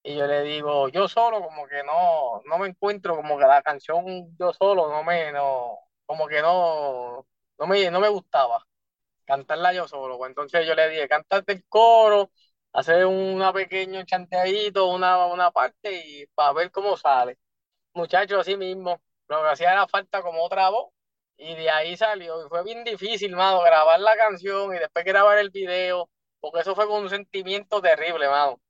y 0.02 0.16
yo 0.16 0.26
le 0.26 0.42
digo, 0.42 0.88
yo 0.88 1.08
solo 1.08 1.42
como 1.42 1.66
que 1.66 1.82
no, 1.84 2.42
no 2.46 2.58
me 2.58 2.68
encuentro, 2.68 3.16
como 3.16 3.38
que 3.38 3.44
la 3.46 3.62
canción 3.62 4.04
yo 4.38 4.52
solo 4.52 4.88
no 4.90 5.02
me, 5.04 5.32
no, 5.32 5.78
como 6.06 6.28
que 6.28 6.40
no, 6.42 7.26
no 7.58 7.66
me, 7.66 7.90
no 7.90 8.00
me 8.00 8.08
gustaba 8.08 8.64
cantarla 9.24 9.72
yo 9.74 9.88
solo. 9.88 10.18
Pues 10.18 10.30
entonces 10.30 10.66
yo 10.66 10.74
le 10.74 10.88
dije, 10.90 11.08
cántate 11.08 11.52
el 11.54 11.64
coro, 11.68 12.30
hacer 12.72 13.06
una 13.06 13.52
pequeño 13.52 14.04
chanteadito, 14.04 14.86
una, 14.88 15.26
una 15.26 15.50
parte 15.52 15.92
y 16.06 16.26
para 16.34 16.52
ver 16.52 16.70
cómo 16.70 16.96
sale. 16.96 17.38
Muchachos, 17.94 18.40
así 18.40 18.56
mismo, 18.56 19.00
lo 19.28 19.42
que 19.42 19.48
hacía 19.50 19.72
era 19.72 19.88
falta 19.88 20.22
como 20.22 20.44
otra 20.44 20.70
voz 20.70 20.90
y 21.36 21.54
de 21.54 21.70
ahí 21.70 21.96
salió. 21.96 22.44
Y 22.44 22.48
fue 22.48 22.62
bien 22.64 22.84
difícil, 22.84 23.34
mano, 23.36 23.60
grabar 23.62 24.00
la 24.00 24.16
canción 24.16 24.74
y 24.74 24.78
después 24.78 25.04
grabar 25.04 25.38
el 25.38 25.50
video, 25.50 26.10
porque 26.40 26.60
eso 26.60 26.74
fue 26.74 26.86
con 26.86 27.02
un 27.02 27.10
sentimiento 27.10 27.80
terrible, 27.82 28.28
mano. 28.28 28.60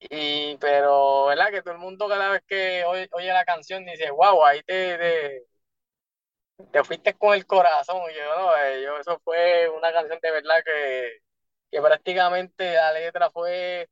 Y, 0.00 0.56
pero, 0.58 1.26
¿verdad? 1.26 1.50
Que 1.50 1.62
todo 1.62 1.74
el 1.74 1.80
mundo 1.80 2.08
cada 2.08 2.30
vez 2.30 2.42
que 2.46 2.84
oye, 2.84 3.08
la 3.32 3.44
canción 3.44 3.84
dice, 3.84 4.10
wow, 4.10 4.44
ahí 4.44 4.62
te, 4.62 4.96
te, 4.98 5.42
te 6.72 6.84
fuiste 6.84 7.14
con 7.14 7.34
el 7.34 7.46
corazón. 7.46 8.02
Y 8.10 8.14
yo, 8.16 8.38
no, 8.38 8.56
eh, 8.56 8.82
yo, 8.84 8.98
eso 8.98 9.20
fue 9.24 9.68
una 9.68 9.92
canción 9.92 10.18
de 10.22 10.30
verdad 10.30 10.62
que, 10.64 11.18
que 11.70 11.80
prácticamente 11.80 12.74
la 12.74 12.92
letra 12.92 13.30
fue 13.30 13.88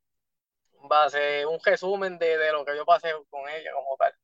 base, 0.89 1.45
un 1.47 1.59
resumen 1.65 2.19
de, 2.19 2.39
de 2.39 2.53
lo 2.53 2.65
que 2.65 2.77
yo 2.77 2.85
pasé 2.85 3.13
con 3.31 3.49
ella 3.49 3.73
como 3.75 3.97
tal. 3.97 4.15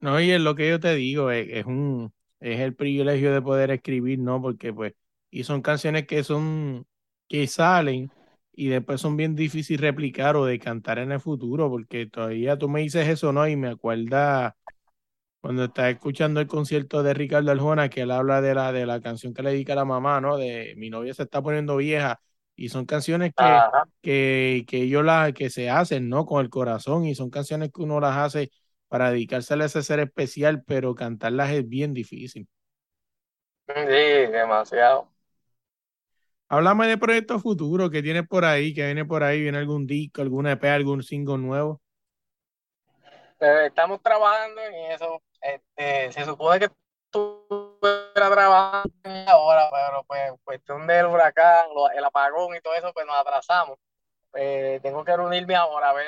No, 0.00 0.20
y 0.20 0.32
es 0.32 0.40
lo 0.40 0.54
que 0.54 0.68
yo 0.68 0.78
te 0.78 0.94
digo, 0.94 1.30
es 1.30 1.64
un, 1.64 2.12
es 2.44 2.60
el 2.60 2.74
privilegio 2.74 3.32
de 3.32 3.40
poder 3.40 3.70
escribir, 3.70 4.18
¿no? 4.18 4.40
Porque 4.42 4.72
pues, 4.72 4.92
y 5.30 5.44
son 5.44 5.62
canciones 5.62 6.06
que 6.06 6.22
son, 6.22 6.86
que 7.26 7.46
salen 7.46 8.10
y 8.52 8.68
después 8.68 9.00
son 9.00 9.16
bien 9.16 9.34
difíciles 9.34 9.80
replicar 9.80 10.36
o 10.36 10.44
de 10.44 10.58
cantar 10.58 10.98
en 10.98 11.12
el 11.12 11.20
futuro, 11.20 11.70
porque 11.70 12.06
todavía 12.06 12.58
tú 12.58 12.68
me 12.68 12.82
dices 12.82 13.08
eso, 13.08 13.32
¿no? 13.32 13.48
Y 13.48 13.56
me 13.56 13.68
acuerda 13.68 14.56
cuando 15.40 15.64
estás 15.64 15.92
escuchando 15.92 16.40
el 16.40 16.46
concierto 16.46 17.02
de 17.02 17.14
Ricardo 17.14 17.50
Arjona, 17.50 17.88
que 17.88 18.02
él 18.02 18.10
habla 18.10 18.40
de 18.42 18.54
la, 18.54 18.72
de 18.72 18.86
la 18.86 19.00
canción 19.00 19.32
que 19.34 19.42
le 19.42 19.50
dedica 19.50 19.72
a 19.72 19.76
la 19.76 19.84
mamá, 19.86 20.20
¿no? 20.20 20.36
De 20.36 20.74
mi 20.76 20.90
novia 20.90 21.14
se 21.14 21.22
está 21.24 21.42
poniendo 21.42 21.76
vieja, 21.76 22.20
y 22.56 22.68
son 22.68 22.86
canciones 22.86 23.32
que, 23.36 23.42
Ajá. 23.44 23.88
que, 24.02 24.64
que 24.68 24.82
ellos 24.82 25.04
las, 25.04 25.32
que 25.32 25.50
se 25.50 25.70
hacen, 25.70 26.08
¿no? 26.10 26.26
Con 26.26 26.42
el 26.44 26.50
corazón, 26.50 27.06
y 27.06 27.14
son 27.14 27.30
canciones 27.30 27.70
que 27.72 27.82
uno 27.82 28.00
las 28.00 28.16
hace 28.16 28.50
para 28.94 29.10
dedicársela 29.10 29.64
a 29.64 29.66
ese 29.66 29.82
ser 29.82 29.98
especial, 29.98 30.62
pero 30.62 30.94
cantarlas 30.94 31.50
es 31.50 31.68
bien 31.68 31.92
difícil. 31.92 32.48
Sí, 33.66 33.82
demasiado. 33.84 35.08
Háblame 36.48 36.86
de 36.86 36.96
proyectos 36.96 37.42
futuros 37.42 37.90
que 37.90 38.04
tienes 38.04 38.24
por 38.28 38.44
ahí, 38.44 38.72
que 38.72 38.84
viene 38.84 39.04
por 39.04 39.24
ahí, 39.24 39.40
viene 39.40 39.58
algún 39.58 39.84
disco, 39.84 40.22
alguna 40.22 40.52
EP, 40.52 40.70
algún 40.70 41.02
single 41.02 41.38
nuevo. 41.38 41.80
Eh, 43.40 43.66
estamos 43.66 44.00
trabajando 44.00 44.60
en 44.60 44.92
eso. 44.92 45.20
Este, 45.42 46.12
se 46.12 46.24
supone 46.24 46.60
que 46.60 46.70
estuviera 47.06 48.12
trabajando 48.14 48.92
ahora, 49.26 49.70
pero 49.72 50.04
pues 50.04 50.32
cuestión 50.44 50.86
del 50.86 51.06
huracán, 51.06 51.66
el 51.96 52.04
apagón 52.04 52.54
y 52.54 52.60
todo 52.60 52.74
eso, 52.74 52.92
pues 52.94 53.06
nos 53.06 53.16
atrasamos. 53.16 53.76
Eh, 54.34 54.78
tengo 54.84 55.04
que 55.04 55.16
reunirme 55.16 55.56
ahora 55.56 55.90
a 55.90 55.94
ver 55.94 56.06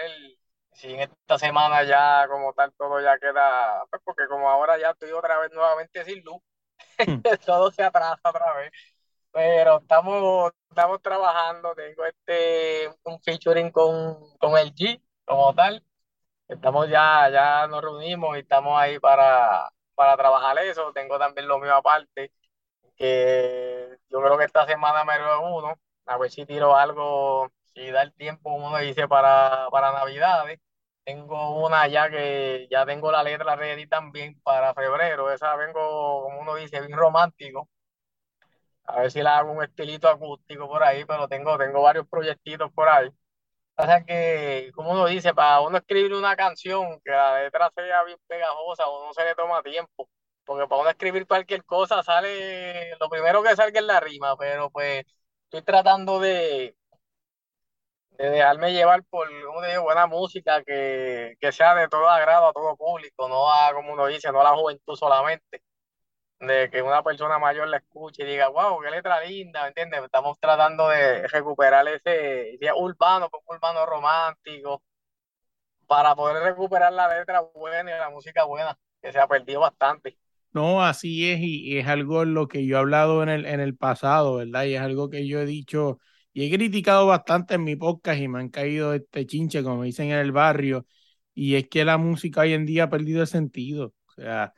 si 0.76 0.92
en 0.94 1.00
esta 1.00 1.38
semana 1.38 1.84
ya 1.84 2.26
como 2.28 2.52
tal 2.54 2.72
todo 2.74 3.00
ya 3.00 3.18
queda, 3.18 3.84
pues 3.90 4.02
porque 4.04 4.26
como 4.28 4.48
ahora 4.50 4.78
ya 4.78 4.90
estoy 4.90 5.10
otra 5.12 5.38
vez 5.40 5.52
nuevamente 5.52 6.04
sin 6.04 6.22
luz, 6.24 6.40
Hmm. 7.06 7.22
todo 7.46 7.70
se 7.70 7.82
atrasa 7.84 8.20
otra 8.30 8.54
vez. 8.56 8.72
Pero 9.32 9.78
estamos, 9.80 10.52
estamos 10.70 11.02
trabajando, 11.02 11.74
tengo 11.74 12.04
este 12.06 12.88
un 13.04 13.20
featuring 13.22 13.70
con, 13.70 14.18
con 14.38 14.56
el 14.58 14.74
G 14.74 15.00
como 15.26 15.54
tal. 15.54 15.84
Estamos 16.48 16.88
ya, 16.88 17.28
ya 17.30 17.66
nos 17.68 17.82
reunimos 17.82 18.36
y 18.36 18.40
estamos 18.40 18.78
ahí 18.80 18.98
para, 19.00 19.70
para 19.94 20.16
trabajar 20.16 20.58
eso. 20.60 20.92
Tengo 20.92 21.18
también 21.18 21.48
lo 21.48 21.58
mío 21.58 21.74
aparte, 21.74 22.32
que 22.96 23.98
yo 24.10 24.20
creo 24.22 24.38
que 24.38 24.44
esta 24.44 24.66
semana 24.66 25.04
me 25.04 25.18
reúno, 25.18 25.74
a 26.06 26.18
ver 26.18 26.30
si 26.30 26.46
tiro 26.46 26.76
algo, 26.76 27.50
si 27.74 27.90
da 27.90 28.02
el 28.02 28.14
tiempo, 28.14 28.50
como 28.50 28.68
uno 28.68 28.78
dice, 28.78 29.08
para, 29.08 29.68
para 29.70 29.92
Navidades. 29.92 30.60
Tengo 31.06 31.64
una 31.64 31.86
ya 31.88 32.10
que 32.10 32.66
ya 32.70 32.84
tengo 32.84 33.12
la 33.12 33.22
letra 33.22 33.56
ready 33.56 33.86
también 33.86 34.40
para 34.42 34.74
febrero. 34.74 35.30
Esa 35.32 35.54
vengo, 35.56 36.24
como 36.24 36.40
uno 36.40 36.56
dice, 36.56 36.80
bien 36.80 36.98
romántico. 36.98 37.68
A 38.84 39.00
ver 39.02 39.10
si 39.10 39.22
la 39.22 39.38
hago 39.38 39.52
un 39.52 39.62
estilito 39.64 40.08
acústico 40.08 40.68
por 40.68 40.82
ahí, 40.82 41.04
pero 41.04 41.28
tengo, 41.28 41.58
tengo 41.58 41.82
varios 41.82 42.06
proyectitos 42.08 42.70
por 42.72 42.88
ahí. 42.88 43.08
O 43.76 43.84
sea 43.84 44.04
que, 44.04 44.70
como 44.74 44.92
uno 44.92 45.06
dice, 45.06 45.34
para 45.34 45.60
uno 45.60 45.78
escribir 45.78 46.14
una 46.14 46.36
canción 46.36 47.00
que 47.04 47.12
la 47.12 47.42
letra 47.42 47.70
sea 47.74 48.04
bien 48.04 48.18
pegajosa, 48.28 48.88
uno 48.88 49.12
se 49.14 49.24
le 49.24 49.34
toma 49.34 49.62
tiempo. 49.62 50.08
Porque 50.44 50.68
para 50.68 50.82
uno 50.82 50.90
escribir 50.90 51.26
cualquier 51.26 51.64
cosa 51.64 52.02
sale, 52.02 52.96
lo 53.00 53.08
primero 53.10 53.42
que 53.42 53.56
salga 53.56 53.80
es 53.80 53.86
la 53.86 54.00
rima, 54.00 54.36
pero 54.36 54.70
pues 54.70 55.04
estoy 55.44 55.62
tratando 55.62 56.20
de, 56.20 56.76
de 58.18 58.30
dejarme 58.30 58.72
llevar 58.72 59.04
por, 59.04 59.28
como 59.46 59.62
digo, 59.62 59.82
buena 59.84 60.06
música 60.06 60.62
que, 60.64 61.36
que 61.40 61.52
sea 61.52 61.74
de 61.74 61.88
todo 61.88 62.08
agrado 62.08 62.48
a 62.48 62.52
todo 62.52 62.76
público, 62.76 63.28
no 63.28 63.50
a, 63.52 63.72
como 63.74 63.92
uno 63.92 64.06
dice, 64.06 64.32
no 64.32 64.40
a 64.40 64.44
la 64.44 64.54
juventud 64.56 64.96
solamente. 64.96 65.62
De 66.40 66.70
que 66.70 66.82
una 66.82 67.02
persona 67.02 67.38
mayor 67.38 67.68
la 67.68 67.78
escuche 67.78 68.22
y 68.24 68.26
diga, 68.26 68.48
wow, 68.48 68.80
qué 68.82 68.90
letra 68.90 69.20
linda, 69.24 69.62
¿me 69.62 69.68
entiendes? 69.68 70.04
Estamos 70.04 70.38
tratando 70.38 70.88
de 70.88 71.26
recuperar 71.28 71.86
ese, 71.88 72.58
urbano, 72.76 73.30
urbano 73.46 73.86
romántico, 73.86 74.82
para 75.86 76.14
poder 76.14 76.42
recuperar 76.42 76.92
la 76.92 77.08
letra 77.18 77.40
buena 77.54 77.90
y 77.90 77.98
la 77.98 78.10
música 78.10 78.44
buena, 78.44 78.78
que 79.00 79.12
se 79.12 79.18
ha 79.20 79.26
perdido 79.26 79.60
bastante. 79.60 80.18
No, 80.52 80.82
así 80.82 81.30
es, 81.30 81.40
y, 81.40 81.74
y 81.74 81.78
es 81.78 81.86
algo 81.86 82.22
en 82.22 82.34
lo 82.34 82.48
que 82.48 82.66
yo 82.66 82.76
he 82.76 82.80
hablado 82.80 83.22
en 83.22 83.28
el, 83.28 83.44
en 83.46 83.60
el 83.60 83.76
pasado, 83.76 84.36
¿verdad? 84.36 84.64
Y 84.64 84.74
es 84.74 84.80
algo 84.80 85.10
que 85.10 85.26
yo 85.26 85.40
he 85.40 85.46
dicho 85.46 85.98
y 86.36 86.44
he 86.44 86.50
criticado 86.56 87.06
bastante 87.06 87.54
en 87.54 87.64
mi 87.64 87.76
podcast 87.76 88.20
y 88.20 88.28
me 88.28 88.40
han 88.40 88.50
caído 88.50 88.92
este 88.94 89.26
chinche, 89.26 89.62
como 89.62 89.84
dicen 89.84 90.10
en 90.10 90.18
el 90.18 90.32
barrio, 90.32 90.86
y 91.34 91.54
es 91.56 91.68
que 91.68 91.84
la 91.84 91.96
música 91.98 92.42
hoy 92.42 92.52
en 92.52 92.66
día 92.66 92.84
ha 92.84 92.90
perdido 92.90 93.22
el 93.22 93.26
sentido. 93.26 93.94
O 94.08 94.12
sea, 94.12 94.52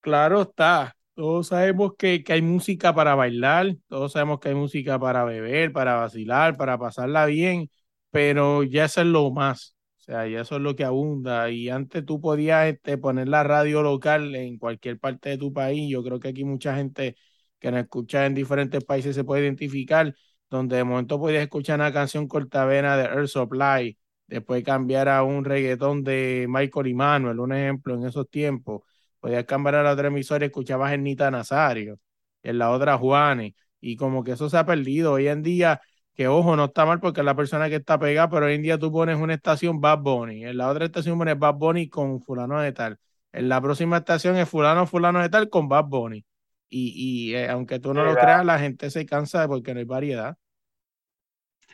claro 0.00 0.42
está, 0.42 0.96
todos 1.14 1.48
sabemos 1.48 1.92
que, 1.96 2.22
que 2.24 2.32
hay 2.32 2.42
música 2.42 2.94
para 2.94 3.14
bailar, 3.14 3.76
todos 3.88 4.12
sabemos 4.12 4.40
que 4.40 4.48
hay 4.50 4.54
música 4.54 4.98
para 4.98 5.24
beber, 5.24 5.72
para 5.72 5.94
vacilar, 5.94 6.56
para 6.56 6.78
pasarla 6.78 7.26
bien, 7.26 7.70
pero 8.10 8.62
ya 8.64 8.86
eso 8.86 9.00
es 9.00 9.06
lo 9.06 9.30
más. 9.30 9.76
O 10.00 10.02
sea, 10.04 10.26
ya 10.28 10.40
eso 10.42 10.56
es 10.56 10.62
lo 10.62 10.76
que 10.76 10.84
abunda. 10.84 11.50
Y 11.50 11.68
antes 11.70 12.04
tú 12.04 12.20
podías 12.20 12.66
este, 12.66 12.98
poner 12.98 13.28
la 13.28 13.42
radio 13.44 13.82
local 13.82 14.34
en 14.34 14.58
cualquier 14.58 14.98
parte 14.98 15.30
de 15.30 15.38
tu 15.38 15.52
país. 15.52 15.88
Yo 15.90 16.02
creo 16.02 16.20
que 16.20 16.28
aquí 16.28 16.44
mucha 16.44 16.76
gente 16.76 17.16
que 17.58 17.70
nos 17.70 17.80
escucha 17.82 18.26
en 18.26 18.34
diferentes 18.34 18.84
países 18.84 19.14
se 19.14 19.24
puede 19.24 19.42
identificar, 19.42 20.14
donde 20.54 20.76
de 20.76 20.84
momento 20.84 21.18
podías 21.18 21.42
escuchar 21.42 21.80
una 21.80 21.92
canción 21.92 22.28
cortavena 22.28 22.96
de 22.96 23.04
Earth 23.04 23.28
Supply, 23.28 23.98
después 24.26 24.62
cambiar 24.64 25.08
a 25.08 25.22
un 25.24 25.44
reggaetón 25.44 26.04
de 26.04 26.46
Michael 26.48 26.86
y 26.86 26.94
Manuel, 26.94 27.40
un 27.40 27.52
ejemplo 27.52 27.94
en 27.94 28.06
esos 28.06 28.30
tiempos. 28.30 28.82
Podías 29.20 29.44
cambiar 29.44 29.76
a 29.76 29.82
la 29.82 29.92
otra 29.92 30.08
emisora 30.08 30.44
y 30.44 30.48
escuchabas 30.48 30.92
en 30.92 31.02
Nita 31.02 31.30
Nazario, 31.30 31.98
en 32.42 32.58
la 32.58 32.70
otra 32.70 32.96
Juanes, 32.98 33.54
y 33.80 33.96
como 33.96 34.22
que 34.22 34.32
eso 34.32 34.48
se 34.48 34.56
ha 34.56 34.64
perdido. 34.64 35.12
Hoy 35.14 35.28
en 35.28 35.42
día 35.42 35.80
que 36.14 36.28
ojo, 36.28 36.54
no 36.56 36.66
está 36.66 36.86
mal 36.86 37.00
porque 37.00 37.20
es 37.20 37.26
la 37.26 37.34
persona 37.34 37.68
que 37.68 37.76
está 37.76 37.98
pegada, 37.98 38.30
pero 38.30 38.46
hoy 38.46 38.54
en 38.54 38.62
día 38.62 38.78
tú 38.78 38.92
pones 38.92 39.18
una 39.18 39.34
estación 39.34 39.80
Bad 39.80 39.98
Bunny, 40.00 40.44
en 40.44 40.56
la 40.56 40.68
otra 40.68 40.84
estación 40.84 41.18
pones 41.18 41.38
Bad 41.38 41.54
Bunny 41.54 41.88
con 41.88 42.20
fulano 42.20 42.60
de 42.60 42.72
tal, 42.72 42.98
en 43.32 43.48
la 43.48 43.60
próxima 43.60 43.98
estación 43.98 44.36
es 44.36 44.48
fulano, 44.48 44.86
fulano 44.86 45.20
de 45.20 45.28
tal 45.28 45.50
con 45.50 45.68
Bad 45.68 45.86
Bunny. 45.86 46.24
Y, 46.68 47.30
y 47.30 47.34
eh, 47.34 47.48
aunque 47.48 47.78
tú 47.80 47.94
no 47.94 48.04
lo 48.04 48.14
creas, 48.14 48.44
la 48.44 48.58
gente 48.58 48.90
se 48.90 49.06
cansa 49.06 49.42
de 49.42 49.48
porque 49.48 49.74
no 49.74 49.80
hay 49.80 49.86
variedad. 49.86 50.36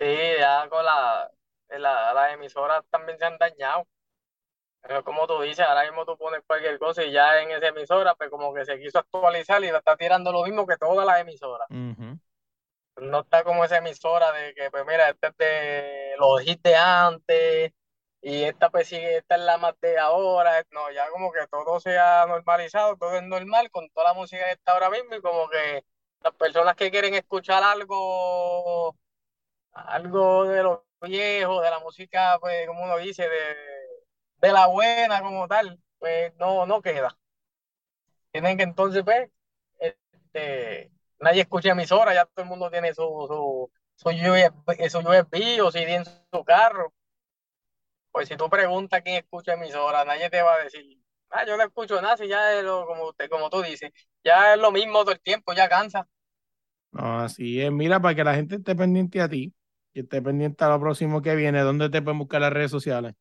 Sí, 0.01 0.17
ya 0.39 0.69
con 0.69 0.85
la, 0.85 1.31
la, 1.69 2.15
las 2.15 2.33
emisoras 2.35 2.83
también 2.91 3.19
se 3.19 3.27
han 3.27 3.39
dañado. 3.39 3.87
Pero 4.83 5.05
como 5.05 5.27
tú 5.27 5.41
dices, 5.43 5.61
ahora 5.61 5.83
mismo 5.85 6.07
tú 6.07 6.17
pones 6.17 6.41
cualquier 6.47 6.79
cosa 6.79 7.05
y 7.05 7.13
ya 7.13 7.43
en 7.43 7.51
esa 7.51 7.69
emisora, 7.69 8.15
pues 8.15 8.31
como 8.31 8.55
que 8.55 8.65
se 8.65 8.79
quiso 8.79 8.99
actualizar 8.99 9.63
y 9.63 9.69
está 9.69 9.97
tirando 9.97 10.33
lo 10.33 10.43
mismo 10.43 10.67
que 10.67 10.79
todas 10.79 11.07
las 11.07 11.21
emisoras. 11.21 11.69
Ujú. 11.71 12.19
No 12.97 13.21
está 13.21 13.45
como 13.45 13.65
esa 13.65 13.79
emisora 13.79 14.33
de 14.33 14.55
que, 14.55 14.71
pues 14.71 14.85
mira, 14.87 15.11
esta 15.11 15.29
es 15.29 15.37
de 15.37 16.15
los 16.19 16.47
hits 16.47 16.63
de 16.63 16.77
antes 16.77 17.73
y 18.23 18.45
esta 18.45 18.71
pues 18.71 18.89
sigue, 18.89 19.19
esta 19.19 19.37
es 19.37 19.43
la 19.43 19.59
más 19.59 19.79
de 19.81 19.99
ahora. 19.99 20.65
No, 20.71 20.91
ya 20.91 21.09
como 21.11 21.31
que 21.31 21.47
todo 21.49 21.79
se 21.81 21.99
ha 21.99 22.27
normalizado, 22.27 22.97
todo 22.97 23.15
es 23.15 23.23
normal 23.23 23.71
con 23.71 23.89
toda 23.91 24.09
la 24.09 24.15
música 24.15 24.45
que 24.47 24.53
está 24.53 24.73
ahora 24.73 24.91
mismo 24.91 25.15
y 25.15 25.21
como 25.21 25.49
que 25.49 25.85
las 26.23 26.35
personas 26.35 26.75
que 26.75 26.91
quieren 26.91 27.15
escuchar 27.15 27.63
algo, 27.63 28.97
algo 29.73 30.45
de 30.45 30.63
lo 30.63 30.87
viejo, 31.03 31.61
de 31.61 31.71
la 31.71 31.79
música, 31.81 32.39
pues 32.41 32.67
como 32.67 32.85
uno 32.85 32.99
dice, 32.99 33.29
de, 33.29 33.57
de 34.37 34.53
la 34.53 34.67
buena 34.67 35.23
como 35.23 35.49
tal, 35.49 35.79
pues 35.99 36.35
no, 36.37 36.67
no 36.67 36.83
queda. 36.83 37.17
Tienen 38.33 38.57
que 38.57 38.63
entonces, 38.63 39.03
pues, 39.05 39.29
este, 39.79 40.91
nadie 41.19 41.43
escucha 41.43 41.71
emisora, 41.73 42.15
ya 42.15 42.27
todo 42.27 42.43
el 42.45 42.49
mundo 42.49 42.71
tiene 42.71 42.95
su, 42.95 43.03
su, 43.03 43.71
su, 43.97 44.09
USB, 44.09 44.89
su 44.89 44.99
USB 44.99 45.63
o 45.63 45.71
CD 45.71 45.95
en 45.97 46.05
su 46.05 46.45
carro. 46.45 46.93
Pues 48.13 48.29
si 48.29 48.37
tú 48.37 48.49
preguntas 48.49 49.03
quién 49.03 49.17
escucha 49.17 49.55
emisora, 49.55 50.05
nadie 50.05 50.31
te 50.31 50.43
va 50.43 50.55
a 50.55 50.65
decir, 50.65 50.99
ah, 51.31 51.45
yo 51.47 51.57
no 51.57 51.63
escucho 51.65 52.01
nada, 52.01 52.17
si 52.17 52.29
ya 52.29 52.59
es 52.59 52.65
lo, 52.65 52.87
como, 52.87 53.09
usted, 53.09 53.29
como 53.31 53.51
tú 53.51 53.63
dices, 53.63 53.93
ya 54.25 54.55
es 54.55 54.61
lo 54.61 54.73
mismo 54.73 55.01
todo 55.03 55.13
el 55.13 55.21
tiempo, 55.21 55.53
ya 55.53 55.69
cansa. 55.69 56.09
No, 56.93 57.21
así 57.21 57.61
es. 57.63 57.71
Mira, 57.71 58.01
para 58.01 58.15
que 58.15 58.25
la 58.25 58.35
gente 58.35 58.57
esté 58.57 58.75
pendiente 58.75 59.21
a 59.21 59.29
ti, 59.29 59.55
que 59.93 60.01
esté 60.01 60.23
pendiente 60.23 60.65
a 60.65 60.69
lo 60.69 60.81
próximo 60.81 61.23
que 61.23 61.35
viene, 61.35 61.61
¿dónde 61.61 61.91
te 61.91 62.03
pueden 62.03 62.19
buscar 62.19 62.41
las 62.41 62.53
redes 62.53 62.71
sociales? 62.71 63.15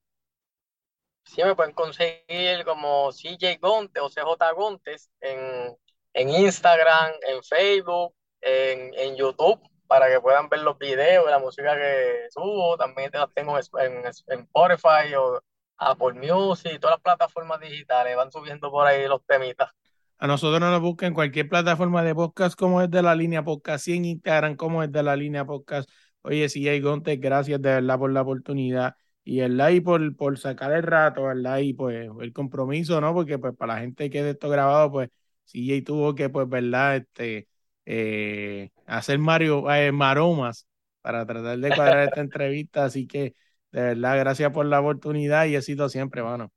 Sí, 1.26 1.44
me 1.44 1.56
pueden 1.56 1.74
conseguir 1.74 2.66
como 2.66 3.12
CJ 3.12 3.60
Gontes 3.62 4.02
o 4.02 4.10
CJ 4.10 4.54
Gontes 4.56 5.12
en, 5.22 5.78
en 6.14 6.30
Instagram, 6.30 7.12
en 7.28 7.44
Facebook, 7.44 8.16
en, 8.42 8.92
en 8.96 9.16
YouTube, 9.16 9.62
para 9.88 10.10
que 10.10 10.20
puedan 10.20 10.50
ver 10.50 10.62
los 10.62 10.78
videos 10.80 11.26
de 11.26 11.32
la 11.32 11.40
música 11.40 11.76
que 11.76 12.28
subo. 12.32 12.78
También 12.78 13.12
las 13.14 13.32
tengo 13.34 13.58
en, 13.58 14.06
en, 14.06 14.06
Spotify 14.08 15.14
o 15.18 15.42
Apple 15.78 16.14
Music, 16.14 16.80
todas 16.80 16.96
las 16.96 17.04
plataformas 17.04 17.60
digitales, 17.60 18.16
van 18.16 18.32
subiendo 18.32 18.72
por 18.72 18.88
ahí 18.88 19.08
los 19.08 19.24
temitas. 19.26 19.70
A 20.18 20.28
nosotros 20.28 20.60
nos 20.60 20.82
buscan 20.82 21.10
en 21.10 21.14
cualquier 21.14 21.48
plataforma 21.48 22.04
de 22.04 22.14
podcast 22.14 22.58
como 22.58 22.82
es 22.82 22.92
de 22.92 23.02
la 23.02 23.16
línea 23.16 23.44
podcast 23.44 23.88
y 23.88 23.96
en 23.96 24.06
Instagram 24.06 24.56
como 24.56 24.84
es 24.84 24.92
de 24.92 25.04
la 25.04 25.16
línea 25.16 25.46
podcast. 25.46 25.90
Oye, 26.22 26.50
CJ 26.50 26.82
Gontes, 26.82 27.20
gracias 27.20 27.62
de 27.62 27.70
verdad 27.70 27.98
por 27.98 28.12
la 28.12 28.22
oportunidad 28.22 28.96
y 29.24 29.40
el 29.42 29.58
like 29.58 29.82
por, 29.84 30.16
por 30.16 30.38
sacar 30.38 30.72
el 30.74 30.84
rato, 30.84 31.24
¿verdad? 31.24 31.60
Y 31.60 31.74
pues 31.74 32.10
el 32.20 32.34
compromiso, 32.34 33.00
¿no? 33.02 33.14
Porque 33.14 33.38
pues 33.40 33.56
para 33.56 33.76
la 33.76 33.80
gente 33.82 34.10
que 34.10 34.24
de 34.24 34.32
esto 34.32 34.50
grabado, 34.50 34.92
pues 34.92 35.10
CJ 35.46 35.84
tuvo 35.86 36.16
que, 36.16 36.30
pues, 36.30 36.48
¿verdad? 36.50 36.98
Este, 36.98 37.48
eh, 37.86 38.70
hacer 38.86 39.18
Mario, 39.20 39.70
eh, 39.72 39.92
maromas 39.92 40.68
para 41.02 41.26
tratar 41.26 41.58
de 41.58 41.74
cuadrar 41.74 42.04
esta 42.06 42.22
entrevista. 42.22 42.86
Así 42.86 43.08
que, 43.08 43.34
de 43.72 43.82
verdad, 43.82 44.18
gracias 44.20 44.52
por 44.52 44.66
la 44.66 44.80
oportunidad 44.82 45.46
y 45.46 45.56
éxito 45.56 45.90
siempre, 45.90 46.22
mano. 46.24 46.52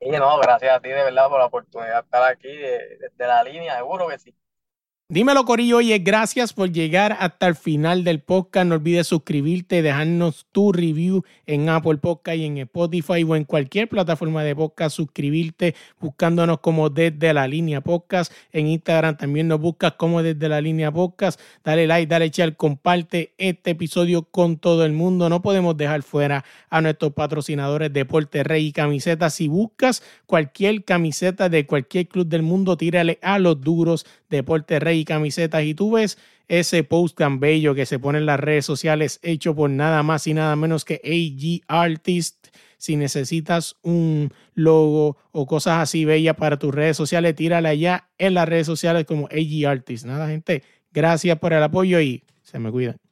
Y 0.00 0.10
no, 0.12 0.38
gracias 0.38 0.76
a 0.76 0.80
ti 0.80 0.88
de 0.88 0.94
verdad 1.04 1.28
por 1.28 1.38
la 1.38 1.46
oportunidad 1.46 1.94
de 1.94 2.00
estar 2.00 2.22
aquí 2.32 2.48
desde 2.48 3.26
la 3.26 3.42
línea, 3.44 3.76
seguro 3.76 4.08
que 4.08 4.18
sí. 4.18 4.34
Dímelo, 5.12 5.44
Corillo. 5.44 5.78
Oye, 5.78 5.98
gracias 5.98 6.52
por 6.52 6.70
llegar 6.70 7.16
hasta 7.18 7.48
el 7.48 7.56
final 7.56 8.04
del 8.04 8.20
podcast. 8.20 8.68
No 8.68 8.76
olvides 8.76 9.08
suscribirte, 9.08 9.82
dejarnos 9.82 10.46
tu 10.52 10.70
review 10.70 11.24
en 11.46 11.68
Apple 11.68 11.96
Podcast 11.96 12.38
y 12.38 12.44
en 12.44 12.58
Spotify 12.58 13.24
o 13.24 13.34
en 13.34 13.42
cualquier 13.42 13.88
plataforma 13.88 14.44
de 14.44 14.54
podcast. 14.54 14.94
Suscribirte 14.94 15.74
buscándonos 15.98 16.60
como 16.60 16.90
desde 16.90 17.34
la 17.34 17.48
línea 17.48 17.80
podcast. 17.80 18.32
En 18.52 18.68
Instagram 18.68 19.16
también 19.16 19.48
nos 19.48 19.60
buscas 19.60 19.94
como 19.94 20.22
desde 20.22 20.48
la 20.48 20.60
línea 20.60 20.92
podcast. 20.92 21.40
Dale 21.64 21.88
like, 21.88 22.06
dale 22.06 22.30
share, 22.30 22.54
comparte 22.54 23.34
este 23.36 23.72
episodio 23.72 24.22
con 24.22 24.58
todo 24.58 24.84
el 24.84 24.92
mundo. 24.92 25.28
No 25.28 25.42
podemos 25.42 25.76
dejar 25.76 26.02
fuera 26.02 26.44
a 26.68 26.80
nuestros 26.80 27.14
patrocinadores 27.14 27.92
Deporte 27.92 28.44
Rey 28.44 28.66
y 28.66 28.72
Camisetas. 28.72 29.34
Si 29.34 29.48
buscas 29.48 30.04
cualquier 30.26 30.84
camiseta 30.84 31.48
de 31.48 31.66
cualquier 31.66 32.06
club 32.06 32.28
del 32.28 32.42
mundo, 32.42 32.76
tírale 32.76 33.18
a 33.22 33.40
los 33.40 33.60
duros 33.60 34.06
Deporte 34.30 34.78
Rey 34.78 35.04
camisetas 35.04 35.64
y 35.64 35.74
tú 35.74 35.92
ves 35.92 36.18
ese 36.48 36.82
post 36.84 37.18
tan 37.18 37.38
bello 37.40 37.74
que 37.74 37.86
se 37.86 37.98
pone 37.98 38.18
en 38.18 38.26
las 38.26 38.40
redes 38.40 38.64
sociales 38.64 39.20
hecho 39.22 39.54
por 39.54 39.70
nada 39.70 40.02
más 40.02 40.26
y 40.26 40.34
nada 40.34 40.56
menos 40.56 40.84
que 40.84 41.00
AG 41.04 41.64
Artist. 41.68 42.48
Si 42.78 42.96
necesitas 42.96 43.76
un 43.82 44.32
logo 44.54 45.18
o 45.32 45.46
cosas 45.46 45.82
así 45.82 46.06
bellas 46.06 46.36
para 46.36 46.58
tus 46.58 46.74
redes 46.74 46.96
sociales, 46.96 47.34
tírala 47.34 47.74
ya 47.74 48.08
en 48.16 48.32
las 48.34 48.48
redes 48.48 48.66
sociales 48.66 49.04
como 49.04 49.26
AG 49.26 49.68
Artist. 49.68 50.06
Nada, 50.06 50.28
gente, 50.28 50.62
gracias 50.92 51.38
por 51.38 51.52
el 51.52 51.62
apoyo 51.62 52.00
y 52.00 52.24
se 52.42 52.58
me 52.58 52.70
cuidan. 52.70 53.09